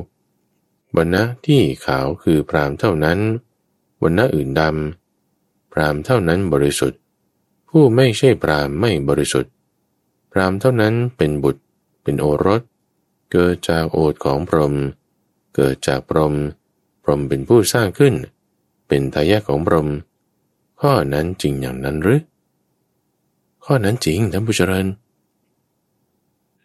[0.95, 3.19] วันนะที่ขาวคือพรามเท่านั้น
[4.03, 6.99] วันนะอื่นดำพรามเท่านั้นบริสุทธิ์
[7.69, 9.51] ผู้ไม่ใช่พรามไม่บริสุทธิ์
[10.31, 11.61] พรามเท่านั้นเป็นบุตร
[12.03, 12.61] เป็นโอรส
[13.31, 14.73] เกิดจากโอทของพรหม
[15.55, 16.33] เกิดจากพรหม
[17.03, 18.13] พรหมเป็นผู้สร้างขึ้น
[18.87, 19.89] เป็นทายาทของพรหม
[20.81, 22.21] ข้อนั้นจริงอย่างนั้นหรือ
[23.67, 24.87] ข้อนั้นจริงท่านผู้เจริญ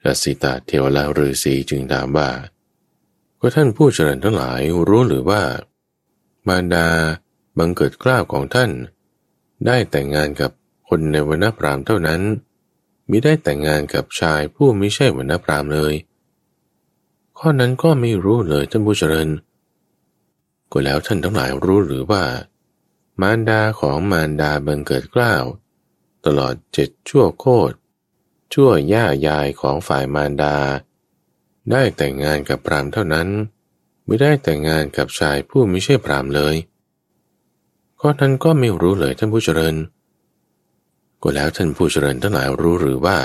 [0.05, 2.31] รัสิตาเทวลาฤาษีจึงถามว่า
[3.41, 5.43] ก็ท่านผู้เจริญทั้งหลายรู้หรือว่า
[6.47, 6.87] มารดา
[7.59, 8.71] บังเกิดกล้าวของท่าน
[9.67, 10.51] ได้แต่งงานกับ
[10.89, 12.21] คนในวรรณพรามเท่านั้น
[13.11, 15.95] มิได้แต่งงานกับชายผู้ไม่ใช่วรรณพรามเลย
[17.39, 19.29] ข้อนั้นก็ไม่รู้เลยท่านผู้เจริญ
[20.71, 22.23] ก็แล้วท่านทั้งหลายรู้หรือว่า
[23.21, 25.45] มารดาของมารดาบังเกิดกล้าว
[26.27, 27.75] ตลอดเจ็ดชั่วโคตร
[28.55, 30.57] ชั่วย่ายายของฝ่ายมารดา
[31.71, 33.29] ได้แต่งงานกับพรามเท่านั้น
[34.07, 36.57] ไม่ได้แต่งงานกับชายผู้ไม่ใช่พรามเลย
[38.01, 39.77] ข้อนั้นก็ไม่รู้เลยท่านผู้เจริญ
[41.23, 43.19] ก็แล้วท่านผู้เจริญทั้งหลายรู้หรือว่า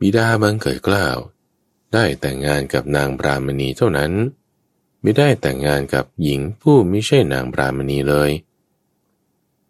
[0.00, 1.16] บิดาบังเกิดกล้าว
[1.92, 4.12] ได้แต่งงานกับนางบรามณีเท่านั้น
[5.02, 8.30] ไม่ได้แต่งงานกับหญิงผู้ไม่ใช่นางบรามณีเลย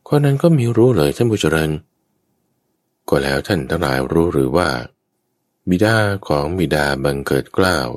[0.07, 1.71] ข้อนั้นก็มีรู้เลยท่านผู้เจริญ
[3.11, 4.71] ก็แล้วท่านทั้งหลายรู้หรือว่า
[5.69, 5.97] บิดา
[6.29, 7.89] ของบิดาบังเกิดกล้าว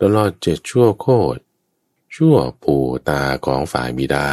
[0.00, 1.40] ตลอดเจ็ดชั่วโคตร
[2.16, 2.76] ชั่วปู
[3.08, 4.28] ตาของฝ่ายบิดา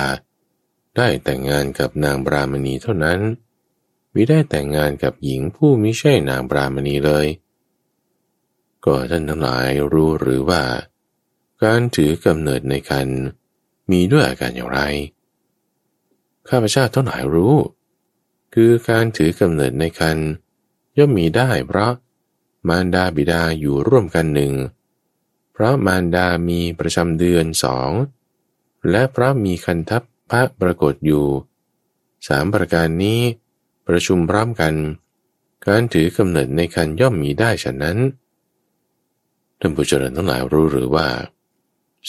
[0.96, 3.20] ได้แต่งงานกับนางบรามณีเท่านั้น
[4.14, 7.28] มิได้แต่งงานกับหญิงผู้มิใช่นางบรามณีเลย
[8.86, 10.64] ก็ท่านทั้งหลายรู้หรือว่า
[11.64, 13.08] การถือกำเนิดในคัน
[13.92, 14.82] มีด้วยอาการอย่างไร
[16.50, 17.56] ข้าพเจ้าทั้งหลายรู้
[18.54, 20.18] คือการถือกำเนิดในคัน
[20.98, 21.92] ย่อมมีได้เพราะ
[22.68, 24.54] มารดาบิดาอยู่ร่วมกันหนึ่ง
[25.54, 27.92] เพราะมารดามีประจำเดือนสอง
[28.90, 31.26] และเพราะมีคันทัพพระปรากฏอยู่
[32.28, 33.22] สามประการนี้
[33.88, 34.74] ประชุมพร้อมกัน
[35.68, 37.98] การถือกำเนิดในคันย่อมมีได้ฉะนั้น
[39.60, 41.08] ท่านผู้เจริญทั้งหลายรู้หรือว่า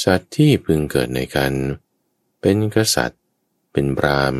[0.02, 1.54] สัตว์ที่พึงเกิดในคัน
[2.40, 3.22] เป็นกษัตริย์
[3.72, 4.34] เป็นบราม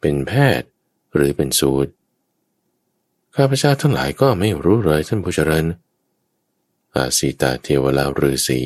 [0.00, 0.68] เป็นแพทย์
[1.16, 1.92] หรือเป็นสูตร
[3.36, 5.64] ข้าพเจ้าทั้งหลายก็ไม่รู้เลยท่านผู้เจริญ
[6.94, 8.62] อาสีตาเทวลาฤาษี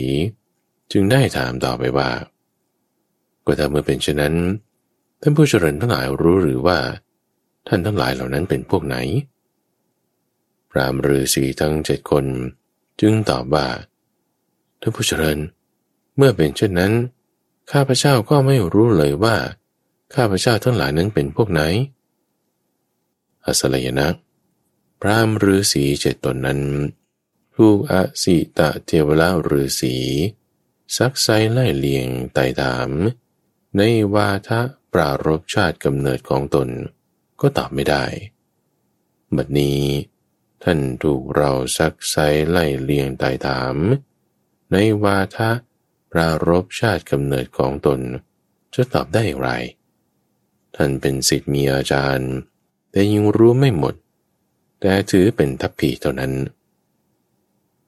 [0.92, 2.10] จึงได้ถามต่อไปว่า
[3.44, 4.34] ก็ถ้าเมื่อเป็นเช่นนั้น
[5.20, 6.78] ท่านผู้เจริญทั้งหลายรู้หรือว่า
[7.68, 8.96] ท่านทั้งหลายเหล่านั้นเป็นพวกไหน
[10.70, 12.24] พรามฤาษีทั้งเจ็ดคน
[13.00, 13.66] จึงตอบว่า
[14.80, 15.38] ท่านผู้เจริญ
[16.16, 16.92] เมื่อเป็นเช่นนั้น
[17.72, 19.36] ข้าพเจ้าก็ไม่รู้เลยว่า
[20.14, 21.62] ข้าพเจ้าทั้งหลายนั้นเป็นพวกไหน
[23.50, 24.08] อัสลยนะ
[25.00, 26.60] พรามฤาษีเจ็ดตนนั้น
[27.54, 29.96] ผูกอสิตะเทวราฤาษี
[30.96, 32.90] ซักไซไล่เลียงไต่ถาม
[33.76, 33.82] ใน
[34.14, 34.60] วาทะ
[34.92, 36.68] ปรารบชาติกำเนิดของตน
[37.40, 38.04] ก็ตอบไม่ได้
[39.36, 39.82] บัดนี้
[40.62, 42.16] ท่านถูกเราซักไซ
[42.50, 43.76] ไล่เลียงไตายถาม
[44.72, 45.50] ในวาทะ
[46.12, 48.00] ปรารบชาติกำเนิดของตน
[48.74, 49.50] จะตอบได้อย่างไร
[50.76, 52.30] ท่านเป็นสิทธิ์มีอาจารย์
[52.90, 53.94] แต่ยังรู้ไม่หมด
[54.80, 56.32] แต่ถือเป็นทัพผีเท่านั้น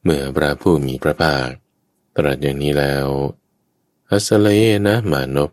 [0.03, 1.49] เมื่อพระผู้มีพระภาค
[2.17, 3.07] ตรัสอย่างนี้แล้ว
[4.11, 4.49] อัสเล
[4.87, 5.51] นะมานพ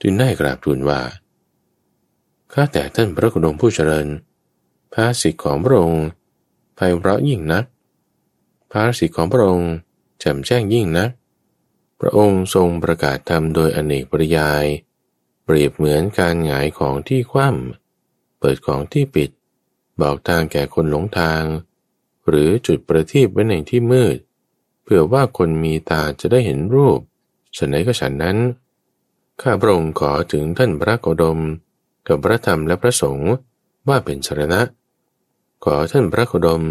[0.00, 1.00] จึงได้กราบทูลว่า
[2.52, 4.08] ข้าแต่ท่านพระกุณงผู้เจริญ
[4.92, 6.06] ภาสิทธิของพระองค์
[6.74, 7.64] ไพเราะยิ่งนัก
[8.72, 9.72] ภาสิทธิของพระองค์
[10.20, 11.10] แจ่มแจ้งยิ่งนัก
[12.00, 14.64] พระองค์ทรงประกาศธรรมโดยอเนกปริยาย
[15.44, 17.87] เปรียบเหมือนการหงายของที่คว่ำ
[18.38, 19.30] เปิดของที่ปิด
[20.00, 21.44] บอกทางแก่คนหลงทาง
[22.28, 24.18] หรือจุดประทีปไว้ในที่มืด
[24.82, 27.00] เพื่อว่าคนมีตาจะได้เห็นรูป
[27.56, 28.38] ฉันไหนก็ฉันนั้น
[29.40, 31.38] ข้าพระองค์ขอถึงท่านพระโกดม
[32.06, 33.32] กับพระธรรมและพระสงฆ์
[33.88, 34.60] ว่าเป็นชรณะ
[35.64, 36.62] ขอท่านพระโคดม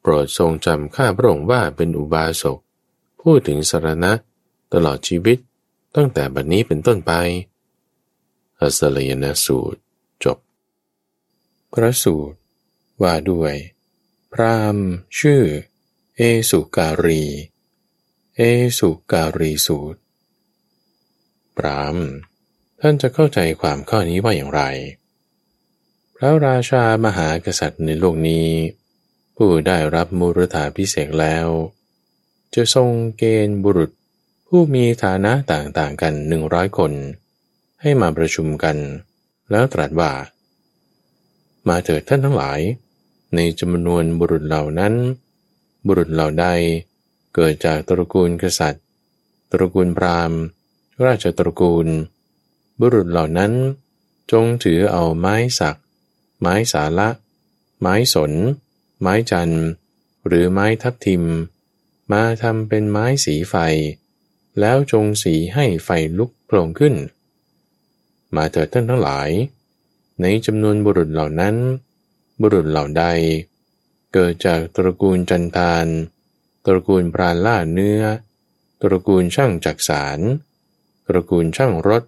[0.00, 2.58] โปรดทรงจำข้าพระองค์ว่าเป็นอุบาสก
[3.22, 4.12] พูดถึงสารณะ
[4.72, 5.38] ตลอดชีวิต
[5.96, 7.12] ตั้งแต่บัดนี้เป็นต้นไป
[8.60, 9.80] อัสลยนสูตร
[11.74, 12.38] พระสูตร
[13.02, 13.54] ว่าด้วย
[14.32, 14.76] พราม
[15.18, 15.42] ชื่อ
[16.16, 17.24] เอสุการี
[18.36, 18.40] เอ
[18.78, 20.00] สุการีสูตร
[21.56, 21.96] พราม
[22.80, 24.62] ท่านจะเข้าใจความข้อนี้ว่าอย่างไร
[26.16, 28.48] พระราชามหากษัตริย์ในโลกนี้
[29.36, 31.48] ผู้ได้รับมูรธาพิเศษแล้ว
[32.54, 33.90] จะทรงเกณฑ์บุรุษ
[34.46, 36.92] ผู้มีฐานะต่างๆกันหนึ่งร้อยคน
[37.80, 38.76] ให้มาประชุมกัน
[39.50, 40.12] แล้วตรัสว่า
[41.68, 42.60] มาเถิดท่านทั้งหลาย
[43.34, 44.94] ในจำนวนบุรุษเหล่านั้น
[45.86, 46.46] บุรุษเหล่าใด
[47.34, 48.84] เกิดจากตระกูลกษัตริย์
[49.52, 50.40] ตระกูลพราหมณ์
[51.04, 51.86] ราชตระกูล
[52.80, 53.52] บุรุษเหล่านั้น
[54.32, 55.76] จงถือเอาไม้สัก
[56.40, 57.08] ไม้สาละ
[57.80, 58.32] ไม้สน
[59.00, 59.50] ไม้จัน
[60.26, 61.24] หรือไม้ทับทิม
[62.12, 63.54] มาทำเป็นไม้สีไฟ
[64.60, 66.94] แล้วจงสีให้ไฟลุกโผล่ขึ้น
[68.36, 69.30] มาเถิดท่านทั้งหลาย
[70.20, 71.56] ในจำนวนบุรุษเหล่านั้น
[72.40, 73.04] บุรุษเหล่าใด
[74.12, 75.86] เกิดจากตระกูลจันทาน
[76.66, 78.02] ตระกูลปราล่าเนื้อ
[78.82, 80.20] ตระกูลช่างจักสาร
[81.06, 82.02] ตระกูลช่างรถ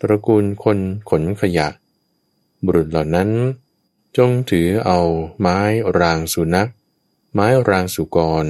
[0.00, 0.78] ตระกูลคน
[1.10, 1.68] ขนขยะ
[2.64, 3.30] บุรุษเหล่านั้น
[4.16, 5.00] จงถือเอา
[5.40, 5.58] ไม้
[5.98, 6.70] รางสุนัข
[7.34, 8.46] ไม้รางสุกร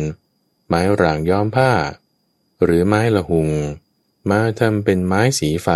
[0.69, 1.73] ไม้รางย้อมผ้า
[2.63, 3.51] หรือไม้ละหุง
[4.31, 5.69] มาทำเป็นไม้สีไฟ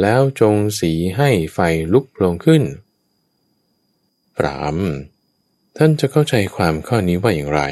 [0.00, 1.58] แล้วจงสีให้ไฟ
[1.92, 2.62] ลุกโผล่ขึ้น
[4.36, 4.76] ปราม
[5.76, 7.62] ท่านจะเข้าใจความข้อนี้ว่าอย่างไร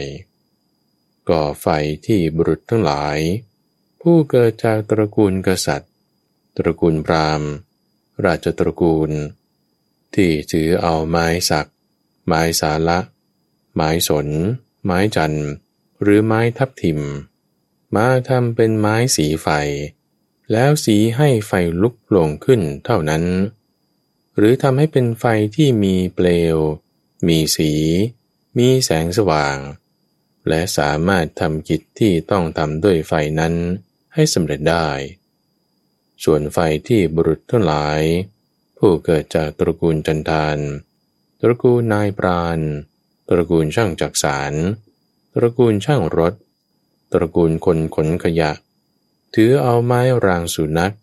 [1.29, 1.67] ก่อไฟ
[2.07, 3.19] ที่บุรุษทั้งหลาย
[4.01, 5.93] ผู้เกิดจากตระกูลกษัตริย์
[6.57, 7.51] ตระกูลพราหมณ์
[8.25, 9.11] ราชตระกูล
[10.15, 11.69] ที่ถือเอาไม้สัก
[12.27, 12.99] ไม้สาละ
[13.75, 14.29] ไม้สน
[14.85, 15.35] ไม้จัน
[16.03, 17.01] หรือไม้ทับทิม
[17.95, 19.49] มาทำเป็นไม้สีไฟ
[20.53, 23.25] แล้วสีให้ไฟลุกโผล่ขึ้นเท่านั้น
[24.37, 25.25] หรือทำให้เป็นไฟ
[25.57, 26.57] ที่มีเปลว
[27.27, 27.73] มีสี
[28.59, 29.57] มีแสงสว่าง
[30.49, 33.55] และสามารถทำกิจที่ต้องทำด้วยไฟนั้น
[34.15, 34.89] ให้สำเร็จได้
[36.25, 38.01] ส่วนไฟที่บุรุษทั้งหลาย
[38.79, 40.59] ผู้เกิดจากตระกูลจันทาน
[41.41, 42.61] ตระกูลนายปราณ
[43.29, 44.55] ตระกูลช่างจักสาร
[45.35, 46.35] ตระกูลช่างรถ
[47.13, 48.53] ตระกูลคนขนขยะ
[49.35, 50.95] ถือเอาไม้รางสุนัข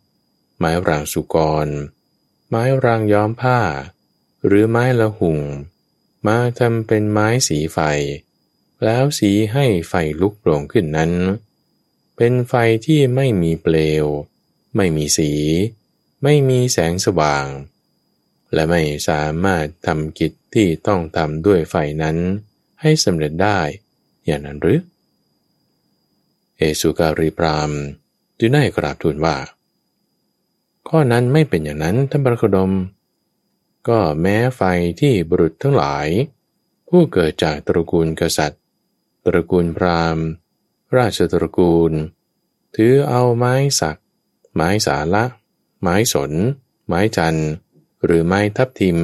[0.59, 1.67] ไม้รางสุกร
[2.49, 3.59] ไม้รางย้อมผ้า
[4.45, 5.39] หรือไม้ละหุ่ง
[6.27, 7.79] มาทำเป็นไม้สีไฟ
[8.83, 11.11] แล้วสีให้ไฟลุกโปร่งขึ้นนั้น
[12.15, 12.53] เป็นไฟ
[12.85, 14.05] ที่ไม่มีเปลว
[14.75, 15.31] ไม่มีสี
[16.23, 17.47] ไม่มีแสงสว่าง
[18.53, 22.17] และไม่สามารถทำกิจที่ต้องทำด้วยไฟนั้น
[22.81, 23.59] ให้สำเร็จได้
[24.25, 24.81] อย่างนั้นหรือ
[26.57, 27.71] เอสุการีพราม
[28.39, 29.35] จึงได้กราบทูลว่า
[30.87, 32.71] ข้อนั้นไม่เป็นอย่างนั้นท่านพระโคดม
[33.87, 34.61] ก็แม้ไฟ
[34.99, 36.07] ที่บุรุษทั้งหลาย
[36.89, 38.61] ผู้เกิดจากตระกูลกษัตริย์
[39.25, 40.25] ตระกูลพราหมณ์
[40.97, 41.91] ราชตระกูล
[42.75, 43.97] ถือเอาไม้สัก
[44.55, 45.25] ไม้สาละ
[45.81, 46.31] ไม้สน
[46.87, 47.37] ไม้จัน
[48.03, 48.97] หรือไม้ทับทิม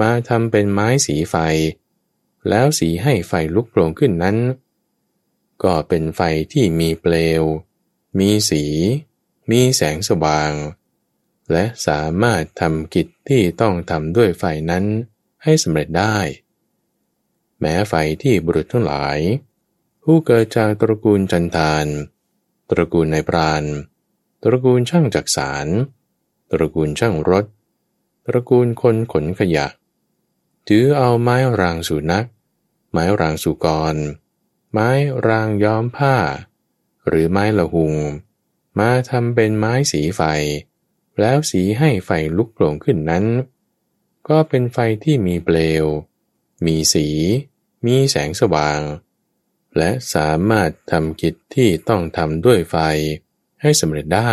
[0.00, 1.36] มาทำเป็นไม้สีไฟ
[2.48, 4.36] แล้วสีให้ไฟลุกโผล่ขึ้นนั้น
[5.62, 6.20] ก็เป็นไฟ
[6.52, 7.42] ที่มีเปลว
[8.18, 8.64] มีสี
[9.50, 10.52] มีแสงสว่าง
[11.52, 14.84] และสามารถทำกิจที่ต้องทำด้วยไฟนั้น
[15.42, 16.16] ให้สำเร็จได้
[17.60, 19.18] แม้ไฟที่บุรุษทั้งหลาย
[20.02, 21.86] ผู้เกิดจากตระกูลจันทาน
[22.70, 23.64] ตระกูลนายปราณ
[24.42, 25.66] ตระกูลช่างจักสาร
[26.50, 27.44] ตระกูลช่างรถ
[28.26, 29.66] ตระกูลคนขนขยะ
[30.68, 32.26] ถือเอาไม้รางสุนัก
[32.92, 33.96] ไม้รางสุกร
[34.72, 34.88] ไม้
[35.26, 36.16] รางย้อมผ้า
[37.08, 37.94] หรือไม้ละหุง
[38.78, 40.22] มาทำเป็นไม้สีไฟ
[41.20, 43.24] แล้วสีให้ไฟลุกโผล่ขึ้นนั้น
[44.28, 45.84] ก็เป็นไฟที่มีเปลว
[46.66, 47.08] มีสี
[47.86, 48.80] มีแสงสว่าง
[49.76, 52.76] และสามารถทำกิจที่ต้องทำด้วยไฟ
[53.62, 54.32] ให้สำเร็จได้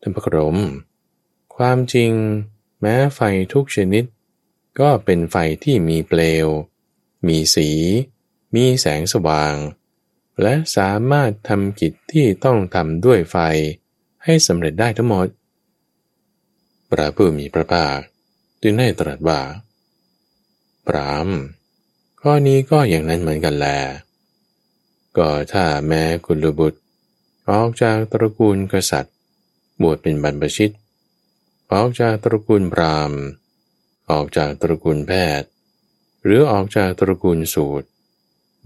[0.00, 0.58] ท่านพระครม
[1.56, 2.12] ความจริง
[2.80, 3.20] แม้ไฟ
[3.52, 4.04] ทุกชนิด
[4.80, 6.46] ก็เป็นไฟที่มีเปลว
[7.26, 7.70] มีสี
[8.54, 9.54] มีแสงสว่าง
[10.40, 13.36] และสามารถทำกิจที่ต้องทำด้วยไฟ
[14.24, 15.28] ให้สำเร็จได้ทั้งหมด
[16.90, 17.98] พระผู้มีพระภาค
[18.62, 19.40] จึงได้ตรัสว่า
[20.86, 21.28] ปราม
[22.20, 23.66] ข้อนี้ก็อย่างนั้นเหมือนกันแล
[25.16, 26.80] ก็ถ้าแม้กุลบุตร
[27.50, 29.14] ออกจากตระกูลกษัตริย์
[29.82, 30.72] บวชเป็นบรรพชิต
[31.72, 33.12] ออกจากตระกูลพราม
[34.10, 35.48] ออกจากตระกูลแพทย์
[36.24, 37.86] หรือออกจากตระกูลสูตร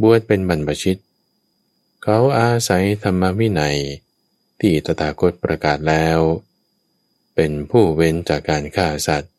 [0.02, 0.98] บวชเป็นบรรพชิต
[2.08, 3.78] เขาอาศัยธรรมวินัย
[4.60, 6.18] ที่ตถาคตประกาศแล้ว
[7.34, 9.32] เป็นผู้เว้นจากการฆ่าสัตว์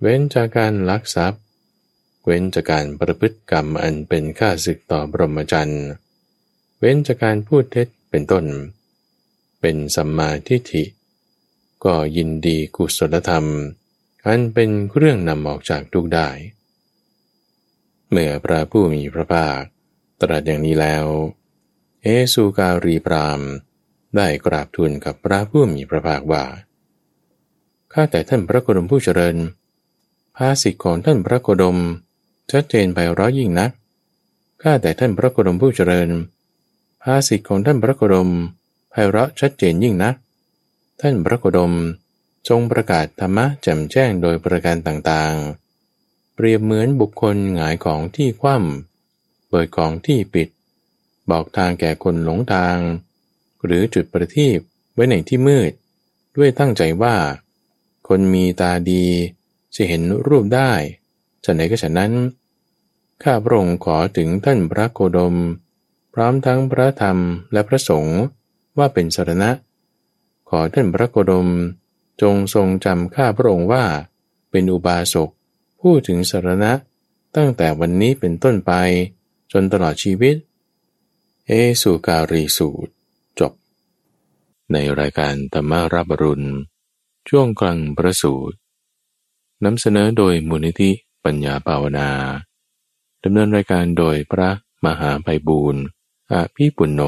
[0.00, 1.42] เว้นจากการลักทรัพย์
[2.24, 5.84] เว้นจากการประพฤติกรรมอันเป็นค่าศึกต่อบรมจันทร์
[6.78, 8.44] เว้นจากการพูดเท็จเป็นต้น
[9.60, 10.84] เป็นสัมมาทิฏฐิ
[11.84, 13.46] ก็ยินดีกุศลธรรม
[14.26, 16.28] อันเป็นเครื่องนำออกจากทุกได้
[18.10, 19.60] เมื่อพระผู้มีพระภาค
[20.20, 21.06] ตรัสอย่างนี้แล้ว
[22.04, 23.40] เอสุการีพราม
[24.16, 26.44] ได้กราบทูลกับพระผู้มีพระภาคว่า
[27.92, 29.36] ข้าแต่ท่านพระโคดมผู้เจริญ
[30.36, 31.78] ภาสิทธิของท่านพระโคดม
[32.50, 33.70] ชัดเจนไปร้อยยิ่งนัก
[34.62, 36.10] ข้าแต่ท่านพระโคดมผู้เจริญ
[37.02, 38.30] ภาสิทธิของท่านพระโคดม
[38.90, 40.14] ไพเราะชัดเจนยิ่งนัก
[41.00, 41.72] ท่านพระโคดม
[42.48, 50.48] ทรงประกาศธรรมะแจ่มแจ้งโดยประการต่างๆ เปรียบเหมือนบุคคลหงายของที่คว่ำเปิดของที่ปิด
[51.30, 52.76] บอกทางแก่คนหลงทาง
[53.64, 54.58] หรือจุดประทีป
[54.94, 55.72] ไว้ในที่มืด
[56.36, 57.16] ด้วยตั้งใจว่า
[58.08, 59.04] คนมีตาดี
[59.74, 60.72] จะเห็นรูปได้
[61.44, 62.12] ฉะไหนก็ฉะนั้น
[63.22, 65.36] ข้าพระองค์ขอถึงท่านพระโคดม
[66.14, 67.18] พร้อมทั้งพระธรรม
[67.52, 68.20] และพระสงฆ์
[68.78, 69.50] ว่าเป็นสรณะ
[70.48, 71.48] ขอท่านพระโคดม
[72.22, 73.84] จงทรงจำข้าพระองค์ว่า
[74.50, 75.30] เป็นอุบาสก
[75.80, 76.72] พูดถึงสรณะ
[77.36, 78.72] ตั้งแต่วันนี้เป็นต้นไป
[79.52, 80.36] จนตลอดชีวิต
[81.48, 82.92] เอสุการีสูตร
[83.40, 83.52] จบ
[84.72, 86.48] ในรายการธรรมารับรุณ
[87.28, 88.56] ช่วงกลางประสูตร
[89.64, 90.90] นำเสนอโดยมูลนิธิ
[91.24, 92.10] ปัญญาภาวนา
[93.22, 94.50] ดำเนินรายการโดยพระ
[94.84, 95.82] มหาไพบูรณ์
[96.32, 97.02] อาภีปุณโญ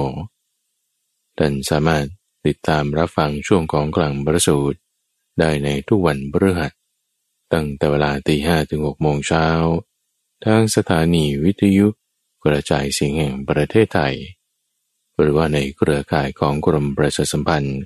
[1.38, 2.06] ท่านสามารถ
[2.46, 4.78] ติดตามรับฟังช่วงของกลางประสูตร
[5.38, 6.72] ได้ในทุกวันพฤหัส
[7.52, 9.46] ตั้งแต่เวลาตีห้ถึงหกโมงเช้า
[10.44, 11.88] ทางสถานีวิทยุ
[12.44, 14.14] กระจายเสียงแห่งประเทศไทย
[15.18, 17.80] หรือว่าในเครือข่ายของกรมประชาสัมพันธ์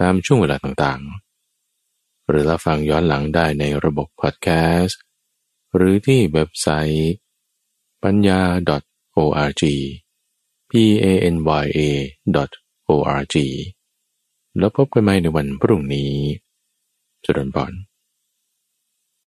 [0.00, 4.48] ตามช่วงเวลาต่างๆ หรือรับฟังย้อนหลังได้ในระบบพอดแค
[4.80, 5.00] สต์
[5.74, 7.12] หรือที่เว็บไซต์
[8.04, 8.40] ปัญญา
[9.16, 9.62] .org
[10.70, 10.72] p
[11.04, 11.80] a n y a
[12.88, 13.36] .org
[14.58, 16.12] แล้วพบกันใหม่ในวันพรุ่งนี้
[17.24, 17.72] จุดนบอน